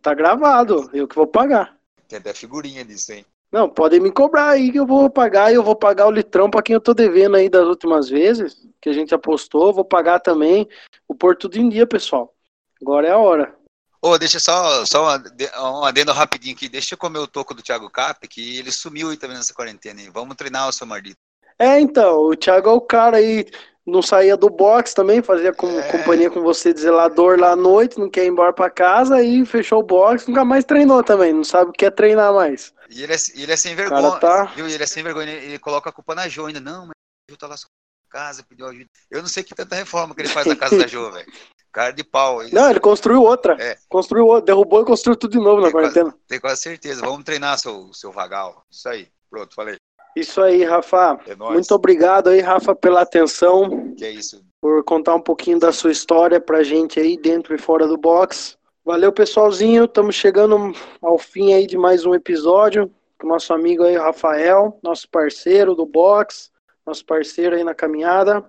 tá 0.00 0.14
gravado, 0.14 0.90
eu 0.94 1.06
que 1.06 1.14
vou 1.14 1.26
pagar. 1.26 1.76
Tem 2.08 2.18
até 2.18 2.32
figurinha 2.32 2.84
disso, 2.84 3.12
hein? 3.12 3.24
Não, 3.52 3.68
podem 3.68 4.00
me 4.00 4.10
cobrar 4.10 4.50
aí 4.50 4.72
que 4.72 4.78
eu 4.78 4.86
vou 4.86 5.10
pagar 5.10 5.52
e 5.52 5.56
eu 5.56 5.62
vou 5.62 5.76
pagar 5.76 6.06
o 6.06 6.10
litrão 6.10 6.48
para 6.48 6.62
quem 6.62 6.74
eu 6.74 6.80
tô 6.80 6.94
devendo 6.94 7.36
aí 7.36 7.48
das 7.48 7.66
últimas 7.66 8.08
vezes, 8.08 8.66
que 8.80 8.88
a 8.88 8.92
gente 8.92 9.14
apostou, 9.14 9.72
vou 9.72 9.84
pagar 9.84 10.20
também 10.20 10.68
o 11.06 11.14
Porto 11.14 11.50
em 11.58 11.68
dia, 11.68 11.86
pessoal. 11.86 12.34
Agora 12.80 13.06
é 13.06 13.10
a 13.10 13.18
hora. 13.18 13.54
Ô, 14.02 14.12
oh, 14.12 14.18
deixa 14.18 14.40
só, 14.40 14.86
só 14.86 15.18
um 15.58 15.84
adendo 15.84 16.12
rapidinho 16.12 16.56
aqui. 16.56 16.70
Deixa 16.70 16.94
eu 16.94 16.98
comer 16.98 17.18
o 17.18 17.26
toco 17.26 17.52
do 17.52 17.62
Thiago 17.62 17.90
Cap, 17.90 18.26
que 18.26 18.58
ele 18.58 18.72
sumiu 18.72 19.10
aí 19.10 19.16
também 19.18 19.36
nessa 19.36 19.52
quarentena. 19.52 20.00
Hein? 20.00 20.10
Vamos 20.10 20.36
treinar 20.36 20.68
o 20.68 20.72
seu 20.72 20.86
marido. 20.86 21.16
É, 21.58 21.78
então, 21.78 22.20
o 22.20 22.34
Thiago 22.34 22.70
é 22.70 22.72
o 22.72 22.80
cara 22.80 23.18
aí, 23.18 23.44
não 23.84 24.00
saía 24.00 24.34
do 24.38 24.48
box 24.48 24.94
também, 24.94 25.20
fazia 25.20 25.52
com, 25.52 25.68
é. 25.78 25.82
companhia 25.92 26.30
com 26.30 26.40
você 26.40 26.72
de 26.72 26.80
zelador 26.80 27.38
lá 27.38 27.50
à 27.50 27.56
noite, 27.56 27.98
não 27.98 28.08
quer 28.08 28.24
ir 28.24 28.28
embora 28.28 28.50
pra 28.50 28.70
casa, 28.70 29.16
aí 29.16 29.44
fechou 29.44 29.80
o 29.80 29.82
box, 29.82 30.26
nunca 30.26 30.42
mais 30.42 30.64
treinou 30.64 31.04
também, 31.04 31.34
não 31.34 31.44
sabe 31.44 31.68
o 31.68 31.72
que 31.74 31.84
é 31.84 31.90
treinar 31.90 32.32
mais. 32.32 32.72
E 32.88 33.02
ele 33.02 33.12
é, 33.12 33.16
ele 33.34 33.52
é 33.52 33.56
sem 33.56 33.74
vergonha, 33.74 34.10
tá... 34.12 34.44
viu? 34.44 34.66
Ele 34.66 34.82
é 34.82 34.86
sem 34.86 35.02
vergonha, 35.02 35.30
ele 35.30 35.58
coloca 35.58 35.90
a 35.90 35.92
culpa 35.92 36.14
na 36.14 36.26
Jo 36.26 36.46
ainda. 36.46 36.60
Não, 36.60 36.86
mas 36.86 36.94
o 37.28 37.32
Jo 37.32 37.36
tá 37.36 37.46
lá 37.46 37.58
só 37.58 37.66
casa, 38.10 38.44
pediu 38.46 38.66
ajuda. 38.66 38.86
Eu 39.10 39.22
não 39.22 39.28
sei 39.28 39.42
que 39.42 39.54
tanta 39.54 39.76
reforma 39.76 40.14
que 40.14 40.20
ele 40.20 40.28
faz 40.28 40.46
na 40.46 40.56
casa 40.56 40.76
da 40.76 40.86
Jo, 40.86 41.10
velho. 41.10 41.30
Cara 41.72 41.92
de 41.92 42.02
pau. 42.02 42.42
Isso. 42.42 42.54
Não, 42.54 42.68
ele 42.68 42.80
construiu 42.80 43.22
outra. 43.22 43.56
É. 43.60 43.76
Construiu 43.88 44.26
outra, 44.26 44.46
derrubou 44.46 44.82
e 44.82 44.84
construiu 44.84 45.16
tudo 45.16 45.30
de 45.30 45.38
novo 45.38 45.60
na 45.60 45.70
quarentena. 45.70 46.10
Quase, 46.10 46.26
tenho 46.26 46.40
quase 46.40 46.60
certeza. 46.60 47.00
Vamos 47.00 47.24
treinar 47.24 47.58
seu, 47.58 47.92
seu 47.92 48.10
vagal. 48.10 48.64
Isso 48.70 48.88
aí. 48.88 49.08
Pronto, 49.30 49.54
falei. 49.54 49.76
Isso 50.16 50.42
aí, 50.42 50.64
Rafa. 50.64 51.20
É 51.26 51.36
Muito 51.36 51.72
obrigado 51.72 52.28
aí, 52.28 52.40
Rafa, 52.40 52.74
pela 52.74 53.02
atenção. 53.02 53.94
Que 53.96 54.04
é 54.04 54.10
isso. 54.10 54.44
Por 54.60 54.82
contar 54.82 55.14
um 55.14 55.20
pouquinho 55.20 55.60
da 55.60 55.72
sua 55.72 55.92
história 55.92 56.40
pra 56.40 56.64
gente 56.64 56.98
aí, 56.98 57.16
dentro 57.16 57.54
e 57.54 57.58
fora 57.58 57.86
do 57.86 57.96
box. 57.96 58.58
Valeu, 58.84 59.12
pessoalzinho. 59.12 59.84
Estamos 59.84 60.16
chegando 60.16 60.72
ao 61.00 61.16
fim 61.16 61.52
aí 61.52 61.66
de 61.66 61.78
mais 61.78 62.04
um 62.04 62.14
episódio. 62.14 62.90
Com 63.20 63.26
o 63.28 63.30
nosso 63.30 63.52
amigo 63.52 63.84
aí, 63.84 63.96
Rafael, 63.96 64.78
nosso 64.82 65.08
parceiro 65.08 65.74
do 65.74 65.86
box, 65.86 66.50
nosso 66.90 67.04
parceiro 67.04 67.56
aí 67.56 67.64
na 67.64 67.74
caminhada. 67.74 68.44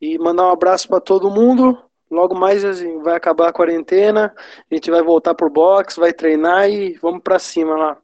E 0.00 0.18
mandar 0.18 0.48
um 0.48 0.50
abraço 0.50 0.88
para 0.88 1.00
todo 1.00 1.30
mundo. 1.30 1.80
Logo 2.10 2.34
mais 2.34 2.64
assim, 2.64 3.00
vai 3.02 3.16
acabar 3.16 3.48
a 3.48 3.52
quarentena, 3.52 4.34
a 4.70 4.74
gente 4.74 4.90
vai 4.90 5.02
voltar 5.02 5.34
pro 5.34 5.50
box, 5.50 5.96
vai 5.96 6.12
treinar 6.12 6.68
e 6.68 6.94
vamos 6.94 7.22
para 7.22 7.38
cima 7.38 7.74
lá. 7.74 7.96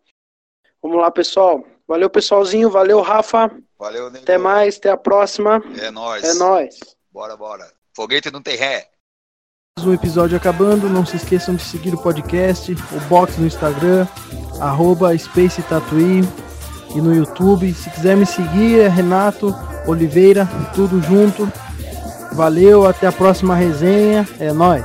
Vamos 0.83 0.99
lá, 0.99 1.11
pessoal. 1.11 1.63
Valeu, 1.87 2.09
pessoalzinho. 2.09 2.71
Valeu, 2.71 3.01
Rafa. 3.03 3.51
Valeu, 3.79 4.11
Nego. 4.11 4.25
Até 4.25 4.39
mais, 4.39 4.79
até 4.79 4.91
a 4.91 4.97
próxima. 4.97 5.63
É 5.79 5.91
nóis. 5.91 6.25
É 6.25 6.35
nóis. 6.35 6.79
Bora, 7.13 7.37
bora. 7.37 7.71
Foguete 7.95 8.31
não 8.31 8.43
tem 8.43 8.57
ré. 8.57 8.89
Mais 9.79 9.87
um 9.87 9.93
episódio 9.93 10.37
acabando. 10.37 10.89
Não 10.89 11.05
se 11.05 11.17
esqueçam 11.17 11.55
de 11.55 11.63
seguir 11.63 11.95
o 11.95 12.03
podcast, 12.03 12.73
o 12.73 13.01
box 13.09 13.39
no 13.39 13.47
Instagram, 13.47 14.07
arroba 14.61 15.17
Space 15.17 15.63
Tatuí 15.65 16.23
e 16.95 17.01
no 17.01 17.15
YouTube. 17.15 17.73
Se 17.75 17.91
quiser 17.91 18.17
me 18.17 18.27
seguir, 18.27 18.81
é 18.81 18.89
Renato 18.89 19.55
Oliveira, 19.87 20.49
tudo 20.75 21.01
junto. 21.03 21.51
Valeu, 22.33 22.87
até 22.87 23.07
a 23.07 23.13
próxima 23.13 23.55
resenha. 23.55 24.27
É 24.39 24.53
nóis. 24.53 24.85